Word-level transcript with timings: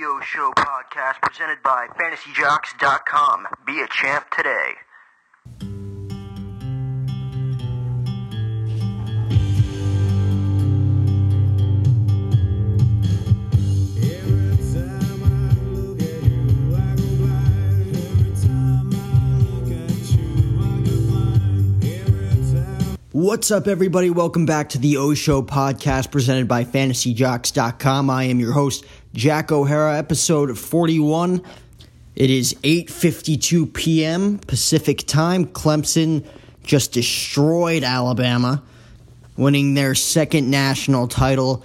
Welcome 0.00 0.22
to 0.22 0.28
the 0.28 0.40
O 0.40 0.50
Show 0.50 0.52
podcast 0.56 1.20
presented 1.20 1.62
by 1.62 1.86
FantasyJocks.com. 1.98 3.46
Be 3.66 3.80
a 3.80 3.88
champ 3.88 4.30
today. 4.30 4.74
What's 23.12 23.50
up, 23.50 23.68
everybody? 23.68 24.08
Welcome 24.08 24.46
back 24.46 24.70
to 24.70 24.78
the 24.78 24.96
O 24.96 25.12
Show 25.12 25.42
podcast 25.42 26.10
presented 26.10 26.48
by 26.48 26.64
FantasyJocks.com. 26.64 28.08
I 28.08 28.24
am 28.24 28.40
your 28.40 28.52
host, 28.52 28.86
Jack 29.12 29.50
O'Hara, 29.50 29.98
episode 29.98 30.56
41. 30.56 31.42
It 32.14 32.30
is 32.30 32.54
8.52 32.62 33.72
p.m. 33.74 34.38
Pacific 34.38 35.04
time. 35.04 35.46
Clemson 35.46 36.24
just 36.62 36.92
destroyed 36.92 37.82
Alabama, 37.82 38.62
winning 39.36 39.74
their 39.74 39.96
second 39.96 40.48
national 40.48 41.08
title 41.08 41.64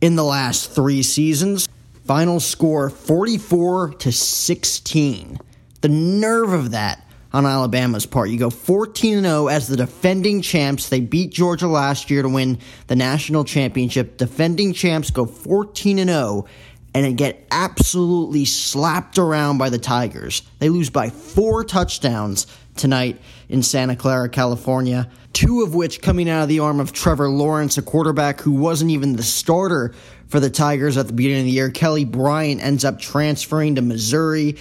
in 0.00 0.16
the 0.16 0.24
last 0.24 0.72
three 0.72 1.04
seasons. 1.04 1.68
Final 2.06 2.40
score 2.40 2.90
44 2.90 3.94
to 3.94 4.10
16. 4.10 5.38
The 5.82 5.88
nerve 5.88 6.52
of 6.52 6.72
that 6.72 7.06
on 7.32 7.46
Alabama's 7.46 8.06
part. 8.06 8.30
You 8.30 8.38
go 8.38 8.50
14 8.50 9.22
0 9.22 9.46
as 9.46 9.68
the 9.68 9.76
defending 9.76 10.42
champs. 10.42 10.88
They 10.88 11.00
beat 11.00 11.30
Georgia 11.30 11.68
last 11.68 12.10
year 12.10 12.22
to 12.22 12.28
win 12.28 12.58
the 12.88 12.96
national 12.96 13.44
championship. 13.44 14.16
Defending 14.16 14.72
champs 14.72 15.10
go 15.10 15.26
14 15.26 15.98
0 15.98 16.46
and 16.94 17.04
then 17.04 17.14
get 17.14 17.46
absolutely 17.50 18.44
slapped 18.44 19.18
around 19.18 19.58
by 19.58 19.70
the 19.70 19.78
Tigers. 19.78 20.42
They 20.58 20.68
lose 20.68 20.90
by 20.90 21.10
four 21.10 21.64
touchdowns 21.64 22.46
tonight 22.76 23.20
in 23.48 23.62
Santa 23.62 23.96
Clara, 23.96 24.28
California. 24.28 25.08
Two 25.32 25.62
of 25.62 25.74
which 25.74 26.02
coming 26.02 26.28
out 26.28 26.42
of 26.42 26.48
the 26.48 26.58
arm 26.58 26.80
of 26.80 26.92
Trevor 26.92 27.28
Lawrence, 27.28 27.78
a 27.78 27.82
quarterback 27.82 28.40
who 28.40 28.52
wasn't 28.52 28.90
even 28.90 29.14
the 29.14 29.22
starter 29.22 29.94
for 30.26 30.40
the 30.40 30.50
Tigers 30.50 30.96
at 30.96 31.06
the 31.06 31.12
beginning 31.12 31.40
of 31.40 31.44
the 31.44 31.50
year. 31.52 31.70
Kelly 31.70 32.04
Bryant 32.04 32.60
ends 32.60 32.84
up 32.84 32.98
transferring 32.98 33.76
to 33.76 33.82
Missouri. 33.82 34.56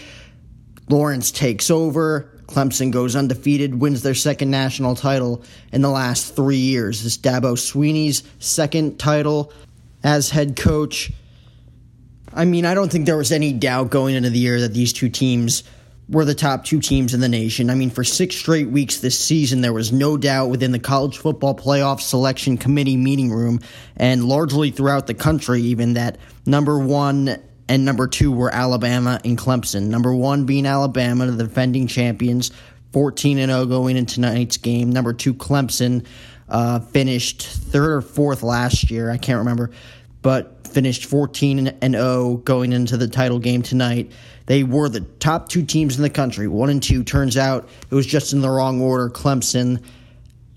Lawrence 0.88 1.31
takes 1.31 1.72
over. 1.72 2.31
Clemson 2.45 2.91
goes 2.91 3.16
undefeated, 3.16 3.79
wins 3.79 4.01
their 4.01 4.16
second 4.16 4.50
national 4.50 4.95
title 4.95 5.44
in 5.72 5.81
the 5.81 5.89
last 5.89 6.35
three 6.35 6.57
years. 6.57 7.03
This 7.03 7.18
Dabo 7.18 7.56
Swinney's 7.56 8.23
second 8.39 9.00
title 9.00 9.53
as 10.03 10.31
head 10.31 10.56
coach. 10.56 11.12
I 12.34 12.45
mean, 12.45 12.66
I 12.66 12.73
don't 12.73 12.91
think 12.91 13.06
there 13.06 13.17
was 13.17 13.31
any 13.31 13.53
doubt 13.53 13.90
going 13.90 14.16
into 14.16 14.29
the 14.29 14.40
year 14.40 14.62
that 14.62 14.73
these 14.73 14.94
two 14.94 15.09
teams 15.09 15.63
were 16.09 16.25
the 16.25 16.35
top 16.35 16.66
two 16.66 16.79
teams 16.79 17.13
in 17.13 17.19
the 17.19 17.29
nation. 17.29 17.69
I 17.69 17.75
mean, 17.75 17.91
for 17.91 18.03
six 18.03 18.35
straight 18.35 18.69
weeks 18.69 18.97
this 18.97 19.17
season, 19.17 19.62
there 19.62 19.73
was 19.73 19.91
no 19.91 20.17
doubt 20.17 20.50
within 20.50 20.72
the 20.72 20.79
college 20.79 21.18
football 21.18 21.56
playoff 21.56 22.01
selection 22.01 22.57
committee 22.57 22.97
meeting 22.97 23.29
room 23.31 23.59
and 23.95 24.25
largely 24.25 24.72
throughout 24.72 25.06
the 25.06 25.13
country, 25.13 25.62
even 25.62 25.94
that 25.94 26.18
number 26.45 26.79
one 26.79 27.38
and 27.68 27.85
number 27.85 28.07
two 28.07 28.31
were 28.31 28.53
Alabama 28.53 29.22
and 29.23 29.38
Clemson. 29.38 29.88
Number 29.89 30.13
one 30.13 30.45
being 30.45 30.66
Alabama, 30.66 31.28
the 31.28 31.44
defending 31.44 31.85
champions, 31.85 32.51
14 32.94 33.38
and 33.38 33.51
0 33.51 33.68
going 33.68 33.95
into 33.95 34.16
tonight's 34.16 34.57
game. 34.57 34.89
Number 34.91 35.13
two, 35.13 35.35
Clemson, 35.35 36.07
uh, 36.50 36.79
finished 36.79 37.44
third 37.44 37.91
or 37.91 38.01
fourth 38.01 38.41
last 38.41 38.89
year. 38.89 39.12
I 39.12 39.18
can't 39.18 39.38
remember, 39.38 39.69
but 40.23 40.58
finished 40.69 41.06
14 41.06 41.68
and 41.81 41.94
0 41.94 42.38
going 42.38 42.74
into 42.74 42.97
the 42.97 43.07
title 43.07 43.40
game 43.40 43.62
tonight. 43.62 44.12
They 44.46 44.63
were 44.63 44.90
the 44.90 45.02
top 45.02 45.50
two 45.50 45.63
teams 45.63 45.97
in 45.97 46.02
the 46.02 46.09
country. 46.09 46.47
One 46.47 46.69
and 46.69 46.81
two. 46.81 47.03
Turns 47.03 47.38
out 47.38 47.69
it 47.90 47.96
was 47.96 48.06
just 48.06 48.34
in 48.34 48.41
the 48.41 48.50
wrong 48.50 48.81
order. 48.81 49.09
Clemson, 49.09 49.84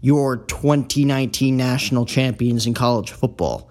your 0.00 0.38
2019 0.38 1.56
national 1.56 2.06
champions 2.06 2.66
in 2.66 2.74
college 2.74 3.10
football. 3.10 3.68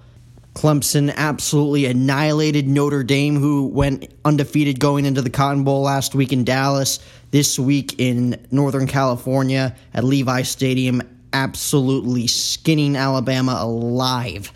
Clemson 0.53 1.13
absolutely 1.15 1.85
annihilated 1.85 2.67
Notre 2.67 3.03
Dame, 3.03 3.37
who 3.37 3.67
went 3.67 4.13
undefeated 4.25 4.79
going 4.79 5.05
into 5.05 5.21
the 5.21 5.29
Cotton 5.29 5.63
Bowl 5.63 5.81
last 5.81 6.13
week 6.13 6.33
in 6.33 6.43
Dallas. 6.43 6.99
This 7.31 7.57
week 7.57 7.95
in 7.99 8.45
Northern 8.51 8.85
California 8.85 9.75
at 9.93 10.03
Levi 10.03 10.41
Stadium, 10.41 11.01
absolutely 11.31 12.27
skinning 12.27 12.97
Alabama 12.97 13.57
alive. 13.59 14.51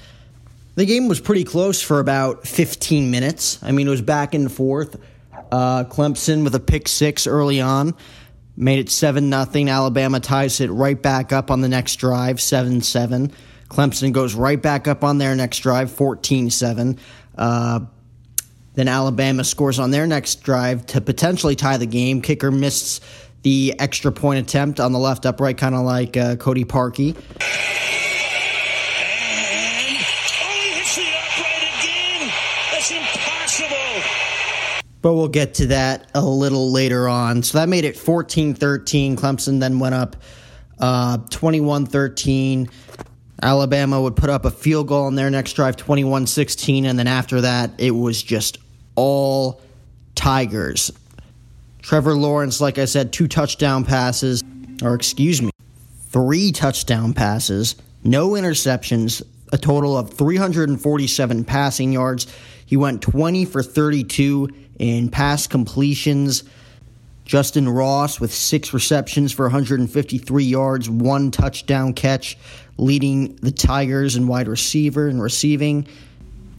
The 0.75 0.85
game 0.85 1.07
was 1.07 1.21
pretty 1.21 1.45
close 1.45 1.81
for 1.81 1.99
about 1.99 2.45
15 2.45 3.09
minutes. 3.09 3.59
I 3.63 3.71
mean, 3.71 3.87
it 3.87 3.91
was 3.91 4.01
back 4.01 4.33
and 4.33 4.51
forth. 4.51 4.99
Uh, 5.51 5.85
Clemson 5.85 6.43
with 6.43 6.53
a 6.53 6.59
pick 6.59 6.87
six 6.87 7.27
early 7.27 7.61
on 7.61 7.95
made 8.57 8.79
it 8.79 8.89
7 8.89 9.29
0. 9.29 9.67
Alabama 9.67 10.19
ties 10.19 10.59
it 10.59 10.69
right 10.69 11.01
back 11.01 11.31
up 11.33 11.51
on 11.51 11.61
the 11.61 11.69
next 11.69 11.95
drive, 11.95 12.41
7 12.41 12.81
7. 12.81 13.31
Clemson 13.69 14.11
goes 14.11 14.35
right 14.35 14.61
back 14.61 14.87
up 14.87 15.03
on 15.03 15.17
their 15.17 15.35
next 15.35 15.59
drive, 15.59 15.91
14 15.91 16.49
7. 16.49 16.97
Uh, 17.37 17.79
then 18.73 18.87
Alabama 18.87 19.43
scores 19.43 19.79
on 19.79 19.91
their 19.91 20.05
next 20.05 20.43
drive 20.43 20.85
to 20.87 21.01
potentially 21.01 21.55
tie 21.55 21.77
the 21.77 21.85
game. 21.85 22.21
Kicker 22.21 22.51
missed 22.51 23.03
the 23.43 23.75
extra 23.79 24.11
point 24.11 24.39
attempt 24.39 24.79
on 24.79 24.91
the 24.91 24.99
left 24.99 25.25
upright, 25.25 25.57
kind 25.57 25.75
of 25.75 25.81
like 25.81 26.17
uh, 26.17 26.35
Cody 26.35 26.65
Parkey. 26.65 27.15
But 35.05 35.13
we'll 35.13 35.27
get 35.27 35.53
to 35.55 35.67
that 35.67 36.09
a 36.15 36.25
little 36.25 36.71
later 36.71 37.07
on. 37.07 37.43
So 37.43 37.59
that 37.59 37.69
made 37.69 37.85
it 37.85 37.95
14 37.95 38.55
13. 38.55 39.15
Clemson 39.15 39.59
then 39.59 39.77
went 39.77 39.93
up 39.93 40.15
uh, 40.79 41.19
21 41.29 41.83
uh, 41.83 41.85
13. 41.85 42.67
Alabama 43.39 44.01
would 44.01 44.15
put 44.15 44.31
up 44.31 44.45
a 44.45 44.49
field 44.49 44.87
goal 44.87 45.05
on 45.05 45.13
their 45.13 45.29
next 45.29 45.53
drive, 45.53 45.77
21 45.77 46.25
16. 46.25 46.87
And 46.87 46.97
then 46.97 47.05
after 47.05 47.41
that, 47.41 47.69
it 47.77 47.91
was 47.91 48.23
just 48.23 48.57
all 48.95 49.61
Tigers. 50.15 50.91
Trevor 51.83 52.15
Lawrence, 52.15 52.59
like 52.59 52.79
I 52.79 52.85
said, 52.85 53.13
two 53.13 53.27
touchdown 53.27 53.85
passes, 53.85 54.43
or 54.81 54.95
excuse 54.95 55.39
me, 55.39 55.51
three 56.07 56.51
touchdown 56.51 57.13
passes, 57.13 57.75
no 58.03 58.29
interceptions, 58.29 59.21
a 59.53 59.57
total 59.59 59.95
of 59.95 60.15
347 60.15 61.45
passing 61.45 61.93
yards. 61.93 62.25
He 62.65 62.75
went 62.75 63.03
20 63.03 63.45
for 63.45 63.61
32 63.61 64.49
in 64.79 65.09
pass 65.09 65.47
completions. 65.47 66.43
Justyn 67.25 67.75
Ross 67.75 68.19
with 68.19 68.31
six 68.31 68.73
receptions 68.73 69.31
for 69.31 69.45
153 69.45 70.43
yards, 70.43 70.89
one 70.89 71.31
touchdown 71.31 71.93
catch, 71.93 72.37
leading 72.77 73.35
the 73.37 73.51
Tigers 73.51 74.15
in 74.15 74.27
wide 74.27 74.47
receiver 74.47 75.07
and 75.07 75.21
receiving. 75.21 75.87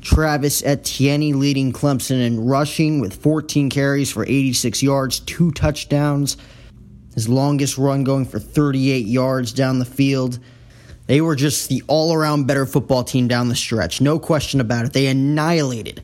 Travis 0.01 0.65
Etienne 0.65 1.39
leading 1.39 1.73
Clemson 1.73 2.25
in 2.25 2.45
rushing 2.45 3.01
with 3.01 3.15
14 3.15 3.71
carries 3.71 4.11
for 4.11 4.25
86 4.25 4.83
yards, 4.83 5.21
two 5.21 5.53
touchdowns. 5.53 6.37
His 7.15 7.29
longest 7.29 7.79
run 7.79 8.05
going 8.05 8.25
for 8.25 8.39
38 8.39 9.07
yards 9.07 9.53
down 9.53 9.79
the 9.79 9.85
field. 9.85 10.39
They 11.07 11.21
were 11.21 11.37
just 11.37 11.69
the 11.69 11.83
all 11.87 12.13
around 12.13 12.47
better 12.47 12.67
football 12.67 13.05
team 13.05 13.29
down 13.29 13.49
the 13.49 13.57
stretch. 13.57 14.01
No 14.01 14.19
question 14.19 14.61
about 14.61 14.85
it. 14.85 14.93
They 14.93 15.07
annihilated 15.07 16.03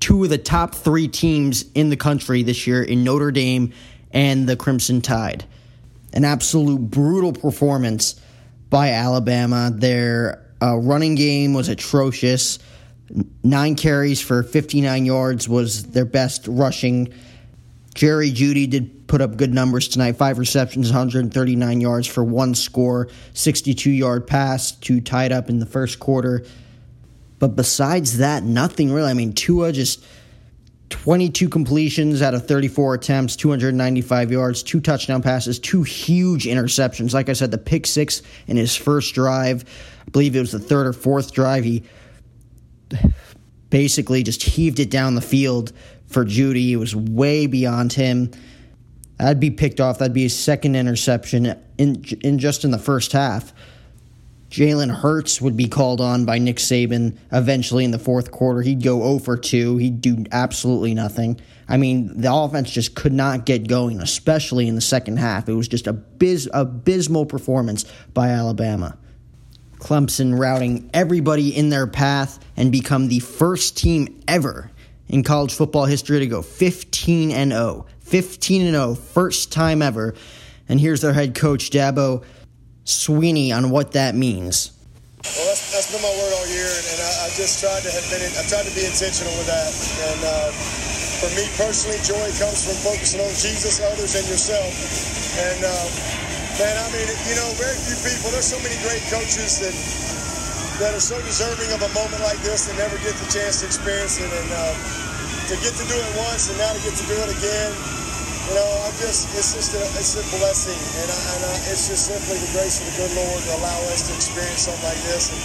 two 0.00 0.24
of 0.24 0.30
the 0.30 0.38
top 0.38 0.74
three 0.74 1.06
teams 1.06 1.64
in 1.74 1.90
the 1.90 1.96
country 1.96 2.42
this 2.42 2.66
year 2.66 2.82
in 2.82 3.04
Notre 3.04 3.30
Dame 3.30 3.72
and 4.10 4.48
the 4.48 4.56
Crimson 4.56 5.00
Tide. 5.00 5.44
An 6.12 6.24
absolute 6.24 6.78
brutal 6.90 7.32
performance 7.32 8.20
by 8.68 8.90
Alabama. 8.90 9.70
Their 9.72 10.44
uh, 10.60 10.76
running 10.76 11.14
game 11.14 11.54
was 11.54 11.68
atrocious. 11.68 12.58
Nine 13.42 13.76
carries 13.76 14.20
for 14.20 14.42
59 14.42 15.04
yards 15.04 15.48
was 15.48 15.84
their 15.90 16.04
best 16.04 16.46
rushing. 16.48 17.12
Jerry 17.94 18.30
Jeudy 18.30 18.68
did 18.68 19.08
put 19.08 19.20
up 19.20 19.36
good 19.36 19.52
numbers 19.52 19.88
tonight. 19.88 20.12
Five 20.12 20.38
receptions, 20.38 20.88
139 20.88 21.80
yards 21.80 22.06
for 22.06 22.22
one 22.22 22.54
score, 22.54 23.08
62 23.34 23.90
yard 23.90 24.26
pass, 24.26 24.70
two 24.70 25.00
tied 25.00 25.32
up 25.32 25.48
in 25.50 25.58
the 25.58 25.66
first 25.66 25.98
quarter. 25.98 26.44
But 27.40 27.56
besides 27.56 28.18
that, 28.18 28.44
nothing 28.44 28.92
really. 28.92 29.10
I 29.10 29.14
mean, 29.14 29.32
Tua 29.32 29.72
just 29.72 30.04
22 30.90 31.48
completions 31.48 32.20
out 32.20 32.34
of 32.34 32.46
34 32.46 32.94
attempts, 32.94 33.34
295 33.34 34.30
yards, 34.30 34.62
two 34.62 34.80
touchdown 34.80 35.22
passes, 35.22 35.58
two 35.58 35.82
huge 35.82 36.44
interceptions. 36.44 37.14
Like 37.14 37.28
I 37.28 37.32
said, 37.32 37.50
the 37.50 37.58
pick 37.58 37.86
six 37.86 38.22
in 38.46 38.56
his 38.56 38.76
first 38.76 39.14
drive, 39.14 39.64
I 40.06 40.10
believe 40.10 40.36
it 40.36 40.40
was 40.40 40.52
the 40.52 40.58
third 40.58 40.86
or 40.86 40.92
fourth 40.92 41.32
drive, 41.32 41.64
he 41.64 41.82
basically 43.70 44.22
just 44.22 44.42
heaved 44.42 44.78
it 44.78 44.90
down 44.90 45.14
the 45.14 45.20
field 45.20 45.72
for 46.08 46.24
Jeudy. 46.24 46.72
It 46.72 46.76
was 46.76 46.94
way 46.94 47.46
beyond 47.46 47.92
him. 47.94 48.32
That'd 49.16 49.40
be 49.40 49.50
picked 49.50 49.80
off. 49.80 49.98
That'd 49.98 50.12
be 50.12 50.24
his 50.24 50.38
second 50.38 50.76
interception 50.76 51.56
in, 51.78 52.04
in 52.22 52.38
just 52.38 52.64
in 52.64 52.70
the 52.70 52.78
first 52.78 53.12
half. 53.12 53.54
Jalen 54.50 54.92
Hurts 54.92 55.40
would 55.40 55.56
be 55.56 55.68
called 55.68 56.00
on 56.00 56.24
by 56.24 56.38
Nick 56.38 56.56
Saban 56.56 57.16
eventually 57.30 57.84
in 57.84 57.92
the 57.92 58.00
fourth 58.00 58.32
quarter. 58.32 58.62
He'd 58.62 58.82
go 58.82 59.00
0 59.00 59.20
for 59.20 59.36
2. 59.36 59.76
He'd 59.76 60.00
do 60.00 60.24
absolutely 60.32 60.92
nothing. 60.92 61.40
I 61.68 61.76
mean, 61.76 62.20
the 62.20 62.34
offense 62.34 62.68
just 62.68 62.96
could 62.96 63.12
not 63.12 63.46
get 63.46 63.68
going, 63.68 64.00
especially 64.00 64.66
in 64.66 64.74
the 64.74 64.80
second 64.80 65.18
half. 65.18 65.48
It 65.48 65.54
was 65.54 65.68
just 65.68 65.86
a 65.86 65.92
biz, 65.92 66.50
abysmal 66.52 67.26
performance 67.26 67.84
by 68.12 68.30
Alabama. 68.30 68.98
Clemson 69.78 70.36
routing 70.36 70.90
everybody 70.92 71.56
in 71.56 71.70
their 71.70 71.86
path 71.86 72.40
and 72.56 72.72
become 72.72 73.06
the 73.06 73.20
first 73.20 73.76
team 73.76 74.20
ever 74.26 74.70
in 75.08 75.22
college 75.22 75.54
football 75.54 75.84
history 75.84 76.18
to 76.18 76.26
go 76.26 76.42
15 76.42 77.30
and 77.30 77.52
0. 77.52 77.86
15 78.00 78.62
and 78.62 78.74
0, 78.74 78.94
first 78.96 79.52
time 79.52 79.80
ever. 79.80 80.14
And 80.68 80.80
here's 80.80 81.00
their 81.00 81.12
head 81.12 81.36
coach, 81.36 81.70
Dabo 81.70 82.24
Swinney 82.90 83.54
on 83.54 83.70
what 83.70 83.94
that 83.94 84.18
means. 84.18 84.74
Well, 85.22 85.46
that's, 85.46 85.70
that's 85.70 85.88
been 85.92 86.02
my 86.02 86.10
word 86.10 86.32
all 86.32 86.48
year, 86.50 86.66
and, 86.66 86.86
and 86.96 87.00
I, 87.04 87.10
I, 87.24 87.36
just 87.36 87.60
tried 87.60 87.84
to 87.84 87.90
have 87.92 88.06
been. 88.08 88.24
I 88.24 88.42
tried 88.48 88.64
to 88.66 88.74
be 88.74 88.88
intentional 88.88 89.30
with 89.36 89.46
that. 89.52 89.68
And 90.10 90.20
uh, 90.24 90.48
for 91.20 91.30
me 91.36 91.44
personally, 91.60 92.00
joy 92.02 92.24
comes 92.40 92.64
from 92.64 92.76
focusing 92.80 93.20
on 93.20 93.30
Jesus, 93.36 93.84
others, 93.84 94.16
and 94.16 94.24
yourself. 94.26 94.72
And 95.38 95.60
uh, 95.60 95.86
man, 96.56 96.72
I 96.72 96.86
mean, 96.90 97.06
you 97.28 97.36
know, 97.36 97.48
very 97.60 97.76
few 97.84 98.00
people. 98.00 98.32
There's 98.32 98.48
so 98.48 98.58
many 98.64 98.80
great 98.80 99.04
coaches 99.12 99.60
that 99.60 99.76
that 100.80 100.96
are 100.96 101.04
so 101.04 101.20
deserving 101.28 101.68
of 101.76 101.84
a 101.84 101.92
moment 101.92 102.24
like 102.24 102.40
this 102.40 102.64
that 102.66 102.80
never 102.80 102.96
get 103.04 103.12
the 103.20 103.28
chance 103.28 103.60
to 103.60 103.68
experience 103.68 104.16
it, 104.16 104.32
and 104.32 104.48
uh, 104.50 104.72
to 105.52 105.54
get 105.60 105.76
to 105.76 105.84
do 105.84 105.94
it 106.00 106.10
once, 106.16 106.48
and 106.48 106.56
now 106.56 106.72
to 106.72 106.80
get 106.80 106.96
to 106.96 107.06
do 107.06 107.16
it 107.20 107.30
again 107.36 107.99
you 108.50 108.58
know, 108.58 108.70
I'm 108.82 108.96
just, 108.98 109.30
it's 109.38 109.54
just 109.54 109.78
a, 109.78 109.82
it's 109.94 110.18
a 110.18 110.26
blessing. 110.34 110.74
And, 110.74 111.06
I, 111.06 111.18
and 111.38 111.42
I, 111.46 111.54
it's 111.70 111.86
just 111.86 112.10
simply 112.10 112.34
the 112.42 112.50
grace 112.50 112.82
of 112.82 112.90
the 112.90 112.94
good 112.98 113.14
Lord 113.14 113.38
to 113.46 113.50
allow 113.62 113.78
us 113.94 114.10
to 114.10 114.12
experience 114.18 114.66
something 114.66 114.90
like 114.90 114.98
this. 115.06 115.30
And 115.30 115.38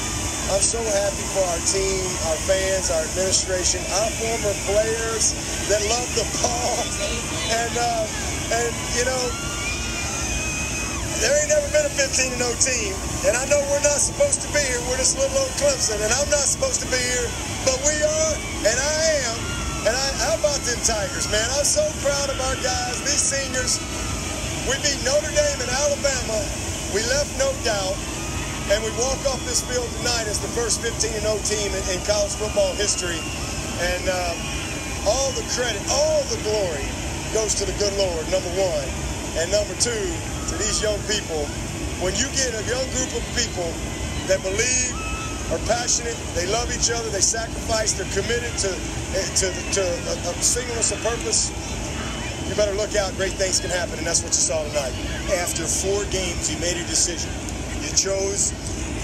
I'm 0.49 0.65
so 0.65 0.81
happy 0.81 1.25
for 1.37 1.45
our 1.45 1.61
team, 1.69 2.01
our 2.33 2.39
fans, 2.49 2.89
our 2.89 3.05
administration, 3.05 3.85
our 4.01 4.09
former 4.17 4.55
players 4.65 5.37
that 5.69 5.85
love 5.85 6.09
the 6.17 6.25
ball. 6.41 6.81
And, 7.53 7.73
uh, 7.77 8.57
and 8.57 8.73
you 8.97 9.05
know, 9.05 9.23
there 11.21 11.29
ain't 11.29 11.51
never 11.53 11.69
been 11.77 11.85
a 11.85 11.93
15 11.93 12.41
0 12.41 12.57
team. 12.57 12.89
And 13.29 13.37
I 13.37 13.45
know 13.53 13.61
we're 13.69 13.85
not 13.85 14.01
supposed 14.01 14.41
to 14.41 14.49
be 14.49 14.65
here. 14.65 14.81
We're 14.89 14.97
just 14.97 15.13
little 15.13 15.45
old 15.45 15.53
Clemson. 15.61 16.01
And 16.01 16.09
I'm 16.09 16.29
not 16.33 16.49
supposed 16.49 16.81
to 16.81 16.89
be 16.89 16.97
here, 16.97 17.29
but 17.69 17.77
we 17.85 18.01
are, 18.01 18.33
and 18.65 18.77
I 18.81 18.97
am. 19.29 19.54
And 19.85 19.93
I, 19.93 20.07
how 20.17 20.33
about 20.41 20.57
them 20.65 20.81
Tigers, 20.81 21.29
man? 21.29 21.45
I'm 21.53 21.61
so 21.61 21.85
proud 22.01 22.33
of 22.33 22.41
our 22.41 22.57
guys, 22.65 23.05
these 23.05 23.21
seniors. 23.21 23.77
We 24.65 24.81
beat 24.81 24.97
Notre 25.05 25.29
Dame 25.29 25.61
and 25.61 25.69
Alabama. 25.69 26.41
We 26.89 27.05
left 27.05 27.29
no 27.37 27.53
doubt. 27.61 27.93
And 28.73 28.81
we 28.81 28.89
walk 28.97 29.21
off 29.29 29.37
this 29.45 29.61
field 29.61 29.85
tonight 30.01 30.25
as 30.25 30.41
the 30.41 30.49
first 30.57 30.81
15 30.81 31.21
0 31.21 31.37
team 31.45 31.69
in, 31.69 31.85
in, 31.93 32.01
college 32.09 32.33
football 32.33 32.73
history. 32.73 33.21
And 33.77 34.09
uh, 34.09 34.33
all 35.05 35.29
the 35.37 35.45
credit, 35.53 35.77
all 35.93 36.25
the 36.33 36.41
glory 36.41 36.89
goes 37.37 37.53
to 37.61 37.69
the 37.69 37.77
good 37.77 37.93
Lord, 38.01 38.25
number 38.33 38.49
one. 38.57 38.89
And 39.37 39.53
number 39.53 39.77
two, 39.77 40.01
to 40.49 40.53
these 40.57 40.81
young 40.81 40.97
people. 41.05 41.45
When 42.01 42.17
you 42.17 42.25
get 42.33 42.57
a 42.57 42.63
young 42.65 42.89
group 42.97 43.13
of 43.13 43.21
people 43.37 43.69
that 44.25 44.41
believe 44.41 44.97
are 45.51 45.61
passionate. 45.69 46.17
They 46.33 46.47
love 46.49 46.73
each 46.73 46.89
other. 46.89 47.09
They 47.09 47.21
sacrifice. 47.21 47.93
They're 47.93 48.09
committed 48.09 48.49
to 48.65 48.71
eh, 49.13 49.29
to, 49.41 49.47
to 49.77 49.83
a, 49.83 50.13
a 50.29 50.33
singleness 50.41 50.91
of 50.91 51.01
purpose. 51.05 51.53
You 52.49 52.55
better 52.55 52.73
look 52.73 52.95
out. 52.95 53.13
Great 53.17 53.33
things 53.33 53.59
can 53.59 53.69
happen, 53.69 53.97
and 53.97 54.05
that's 54.05 54.21
what 54.21 54.33
you 54.33 54.41
saw 54.41 54.61
tonight. 54.69 54.93
After 55.37 55.65
four 55.65 56.05
games, 56.09 56.49
you 56.49 56.57
made 56.61 56.77
a 56.77 56.85
decision. 56.85 57.29
You 57.81 57.89
chose 57.93 58.53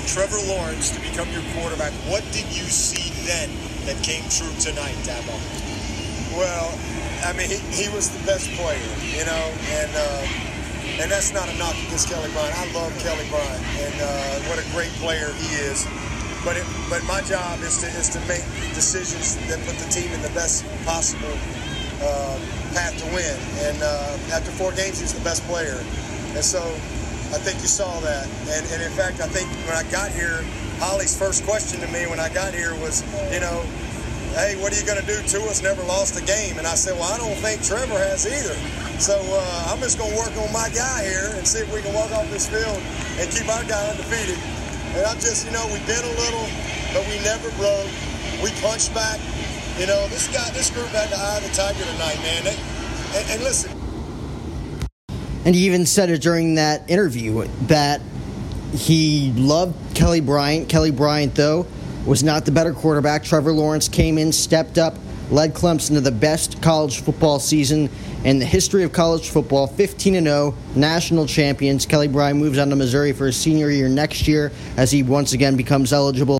Trevor 0.10 0.42
Lawrence 0.50 0.90
to 0.94 1.00
become 1.02 1.30
your 1.34 1.46
quarterback. 1.54 1.94
What 2.10 2.26
did 2.34 2.46
you 2.54 2.66
see 2.70 3.14
then 3.26 3.50
that 3.86 3.98
came 4.02 4.26
true 4.30 4.54
tonight, 4.62 4.98
Dabo? 5.06 5.34
Well, 6.38 6.70
I 7.26 7.34
mean, 7.34 7.50
he, 7.50 7.58
he 7.74 7.90
was 7.94 8.10
the 8.10 8.24
best 8.26 8.50
player, 8.58 8.90
you 9.14 9.26
know, 9.26 9.46
and. 9.78 9.92
Uh, 9.94 10.48
and 11.00 11.10
that's 11.10 11.34
not 11.34 11.48
a 11.48 11.58
knock 11.58 11.74
against 11.88 12.10
Kelly 12.10 12.30
Bryant. 12.32 12.54
I 12.58 12.66
love 12.74 12.92
Kelly 13.00 13.26
Bryant, 13.30 13.64
and 13.80 13.96
uh, 14.02 14.50
what 14.50 14.60
a 14.60 14.66
great 14.74 14.92
player 15.02 15.32
he 15.34 15.56
is. 15.56 15.88
But 16.44 16.58
it, 16.58 16.66
but 16.90 17.04
my 17.06 17.22
job 17.22 17.62
is 17.62 17.78
to 17.82 17.88
is 17.94 18.10
to 18.18 18.20
make 18.26 18.42
decisions 18.74 19.38
that 19.48 19.62
put 19.66 19.78
the 19.78 19.90
team 19.94 20.10
in 20.12 20.22
the 20.22 20.34
best 20.34 20.66
possible 20.86 21.38
uh, 22.02 22.38
path 22.74 22.98
to 22.98 23.06
win. 23.14 23.38
And 23.70 23.78
uh, 23.82 24.34
after 24.34 24.50
four 24.50 24.72
games, 24.74 25.00
he's 25.00 25.14
the 25.14 25.24
best 25.24 25.44
player. 25.46 25.78
And 26.34 26.44
so 26.44 26.62
I 27.32 27.40
think 27.40 27.62
you 27.62 27.70
saw 27.70 28.00
that. 28.02 28.26
And, 28.50 28.64
and 28.74 28.82
in 28.82 28.92
fact, 28.92 29.22
I 29.22 29.28
think 29.28 29.48
when 29.70 29.78
I 29.78 29.86
got 29.92 30.12
here, 30.12 30.42
Holly's 30.82 31.14
first 31.14 31.46
question 31.46 31.80
to 31.82 31.88
me 31.94 32.08
when 32.08 32.20
I 32.20 32.34
got 32.34 32.54
here 32.54 32.74
was, 32.82 33.06
you 33.32 33.40
know, 33.40 33.62
hey, 34.34 34.58
what 34.58 34.74
are 34.74 34.80
you 34.80 34.86
going 34.88 35.00
to 35.00 35.06
do? 35.06 35.22
Tua's 35.30 35.62
never 35.62 35.84
lost 35.84 36.18
a 36.18 36.26
game. 36.26 36.58
And 36.58 36.66
I 36.66 36.74
said, 36.74 36.98
well, 36.98 37.12
I 37.12 37.18
don't 37.22 37.38
think 37.38 37.62
Trevor 37.62 38.00
has 38.02 38.26
either. 38.26 38.58
So 38.98 39.16
uh, 39.16 39.72
I'm 39.72 39.80
just 39.80 40.00
going 40.00 40.10
to 40.10 40.18
work 40.18 40.34
on 40.42 40.52
my 40.52 40.70
guy 40.74 41.06
here 41.06 41.32
and 41.38 41.46
see 41.46 41.60
if 41.60 41.70
we 41.74 41.82
can 41.82 41.94
walk 41.94 42.12
off 42.12 42.26
this 42.32 42.50
field 42.50 42.82
and 43.22 43.30
keep 43.30 43.48
our 43.48 43.64
guy 43.70 43.80
undefeated. 43.94 44.40
And 44.94 45.06
I'm 45.06 45.20
just, 45.20 45.46
you 45.46 45.52
know, 45.52 45.66
we 45.68 45.80
bent 45.88 46.04
a 46.04 46.16
little, 46.20 46.48
but 46.94 47.08
we 47.08 47.16
never 47.24 47.50
broke. 47.52 47.88
We 48.44 48.52
punched 48.62 48.94
back. 48.94 49.20
You 49.80 49.88
know, 49.88 50.08
this 50.10 50.28
guy, 50.28 50.50
this 50.52 50.70
group 50.70 50.88
had 50.88 51.10
the 51.10 51.18
eye 51.18 51.38
of 51.38 51.44
the 51.44 51.50
tiger 51.56 51.84
tonight, 51.84 52.20
man. 52.22 52.44
They, 52.44 52.58
and, 53.18 53.30
and 53.32 53.44
listen. 53.44 53.72
And 55.46 55.56
he 55.56 55.66
even 55.66 55.86
said 55.86 56.10
it 56.10 56.22
during 56.22 56.56
that 56.56 56.90
interview 56.90 57.48
that 57.68 58.02
he 58.74 59.32
loved 59.36 59.96
Kelly 59.96 60.22
Bryant. 60.22 60.70
Kelly 60.70 60.92
Bryant, 60.92 61.36
though, 61.36 61.66
was 62.06 62.24
not 62.24 62.46
the 62.46 62.52
better 62.52 62.74
quarterback. 62.74 63.24
Trevor 63.24 63.54
Lawrence 63.54 63.88
came 63.88 64.18
in, 64.18 64.32
stepped 64.32 64.78
up, 64.78 64.96
led 65.32 65.54
Clemson 65.54 65.94
to 65.94 66.02
the 66.02 66.12
best 66.12 66.62
college 66.62 67.02
football 67.02 67.40
season 67.40 67.90
in 68.24 68.38
the 68.38 68.46
history 68.46 68.84
of 68.84 68.92
college 68.92 69.30
football 69.30 69.66
15 69.66 70.24
0, 70.24 70.54
national 70.76 71.26
champions. 71.26 71.86
Kelly 71.86 72.08
Bryant 72.08 72.38
moves 72.40 72.58
on 72.58 72.70
to 72.70 72.76
Missouri 72.76 73.14
for 73.14 73.26
his 73.26 73.38
senior 73.38 73.70
year 73.70 73.90
next 73.90 74.28
year 74.28 74.52
as 74.78 74.92
he 74.92 75.02
once 75.04 75.34
again 75.34 75.56
becomes 75.56 75.94
eligible. 75.94 76.38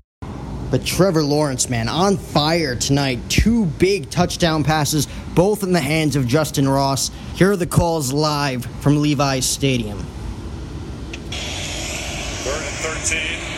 But 0.70 0.86
Trevor 0.86 1.22
Lawrence, 1.22 1.68
man, 1.68 1.88
on 1.88 2.16
fire 2.16 2.74
tonight. 2.76 3.18
Two 3.28 3.66
big 3.66 4.08
touchdown 4.08 4.64
passes, 4.64 5.06
both 5.34 5.62
in 5.62 5.72
the 5.72 5.80
hands 5.80 6.16
of 6.16 6.24
Justyn 6.24 6.72
Ross. 6.72 7.10
Here 7.34 7.52
are 7.52 7.56
the 7.56 7.66
calls 7.66 8.12
live 8.12 8.64
from 8.80 9.02
Levi's 9.02 9.44
Stadium. 9.44 9.98
Third 12.42 12.62
and 12.62 12.76
13. 13.04 13.51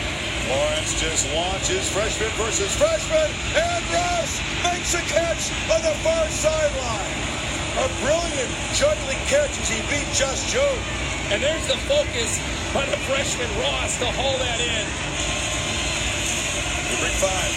Just 0.85 1.25
launches 1.33 1.89
freshman 1.89 2.29
versus 2.37 2.69
freshman, 2.77 3.25
and 3.57 3.83
Ross 3.89 4.37
makes 4.63 4.93
a 4.93 5.01
catch 5.09 5.49
on 5.73 5.81
the 5.81 5.97
far 6.05 6.29
sideline. 6.29 7.13
A 7.81 7.89
brilliant 8.05 8.53
juggling 8.77 9.17
catch 9.25 9.49
as 9.49 9.67
he 9.67 9.81
beat 9.89 10.05
Josh 10.13 10.53
Jobe. 10.53 10.77
And 11.33 11.41
there's 11.41 11.65
the 11.65 11.77
focus 11.89 12.37
by 12.71 12.85
the 12.85 12.97
freshman 13.09 13.49
Ross 13.59 13.97
to 13.97 14.05
haul 14.13 14.37
that 14.37 14.61
in. 14.61 14.85
Bring 17.01 17.17
five. 17.17 17.53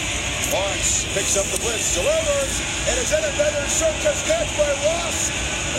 Lawrence 0.52 1.04
picks 1.12 1.36
up 1.36 1.44
the 1.52 1.60
blitz, 1.60 1.94
delivers, 1.94 2.54
and 2.88 2.96
is 2.96 3.10
then 3.12 3.24
another 3.28 3.68
circus 3.68 4.24
catch 4.24 4.48
by 4.56 4.72
Ross. 4.88 5.30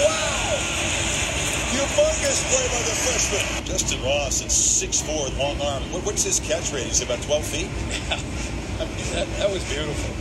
Wow! 0.05 0.78
Humongous 2.39 2.51
play 2.51 2.67
by 2.67 2.81
the 2.83 2.95
freshman. 2.95 3.65
Justyn 3.65 4.03
Ross 4.03 4.41
at 4.41 4.49
6'4", 4.49 5.37
long 5.37 5.59
arm. 5.61 5.83
What, 5.91 6.05
what's 6.05 6.23
his 6.23 6.39
catch 6.39 6.71
rate? 6.71 6.83
He's 6.83 7.01
about 7.01 7.21
12 7.21 7.43
feet? 7.43 7.67
I 8.79 8.85
mean, 8.85 9.05
that, 9.13 9.27
that 9.39 9.51
was 9.51 9.63
beautiful. 9.69 10.13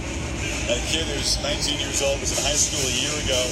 That 0.68 0.82
kid 0.88 1.06
who's 1.06 1.40
19 1.42 1.78
years 1.78 2.02
old, 2.02 2.20
was 2.20 2.36
in 2.36 2.44
high 2.44 2.58
school 2.58 2.82
a 2.82 2.94
year 2.94 3.14
ago, 3.24 3.42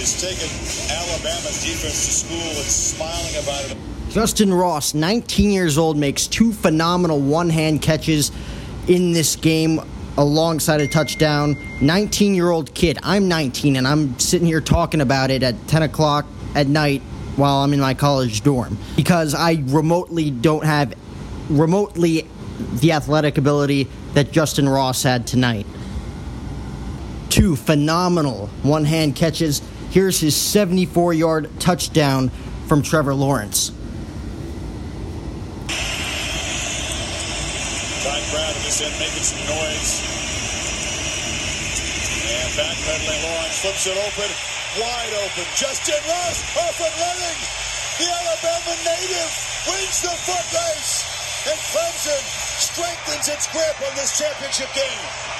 is 0.00 0.20
taking 0.20 0.48
Alabama's 0.90 1.62
defense 1.62 2.06
to 2.06 2.12
school 2.12 2.48
and 2.56 2.68
smiling 2.68 3.36
about 3.42 3.70
it. 3.70 3.76
Justyn 4.10 4.58
Ross, 4.58 4.94
19 4.94 5.50
years 5.50 5.76
old, 5.76 5.96
makes 5.96 6.26
two 6.26 6.52
phenomenal 6.52 7.20
one 7.20 7.50
hand 7.50 7.82
catches 7.82 8.32
in 8.86 9.12
this 9.12 9.36
game 9.36 9.80
alongside 10.16 10.80
a 10.80 10.88
touchdown. 10.88 11.56
19 11.82 12.34
year 12.34 12.50
old 12.50 12.72
kid. 12.74 12.98
I'm 13.02 13.28
19 13.28 13.76
and 13.76 13.86
I'm 13.86 14.18
sitting 14.18 14.46
here 14.46 14.60
talking 14.60 15.00
about 15.00 15.30
it 15.30 15.42
at 15.42 15.54
10 15.68 15.82
o'clock 15.82 16.26
at 16.54 16.66
night 16.66 17.02
while 17.38 17.58
I'm 17.58 17.72
in 17.72 17.80
my 17.80 17.94
college 17.94 18.42
dorm 18.42 18.76
because 18.96 19.34
I 19.34 19.62
remotely 19.66 20.30
don't 20.30 20.64
have 20.64 20.92
remotely 21.48 22.28
the 22.80 22.92
athletic 22.92 23.38
ability 23.38 23.88
that 24.14 24.32
Justyn 24.32 24.70
Ross 24.70 25.04
had 25.04 25.26
tonight. 25.26 25.66
Two 27.30 27.54
phenomenal 27.54 28.48
one 28.62 28.84
hand 28.84 29.14
catches. 29.14 29.62
Here's 29.90 30.18
his 30.18 30.34
74 30.36 31.14
yard 31.14 31.48
touchdown 31.60 32.30
from 32.66 32.82
Trevor 32.82 33.14
Lawrence. 33.14 33.70
Ty 38.02 38.18
at 38.18 38.54
this 38.64 38.82
end 38.82 38.98
making 38.98 39.22
some 39.22 39.46
noise. 39.46 40.02
And 42.30 42.50
backpedaling 42.58 43.22
Lawrence 43.22 43.58
flips 43.60 43.86
it 43.86 43.96
open. 43.96 44.47
Wide 44.76 45.14
open. 45.24 45.48
Justyn 45.56 45.96
Ross 46.04 46.44
off 46.60 46.76
and 46.76 46.92
running. 47.00 47.38
The 47.96 48.04
Alabama 48.04 48.76
native 48.84 49.32
wins 49.66 50.02
the 50.02 50.12
foot 50.12 50.44
race. 50.52 51.08
And 51.48 51.58
Clemson 51.72 52.22
strengthens 52.60 53.28
its 53.28 53.50
grip 53.50 53.80
on 53.88 53.96
this 53.96 54.18
championship 54.18 54.68
game. 54.74 55.38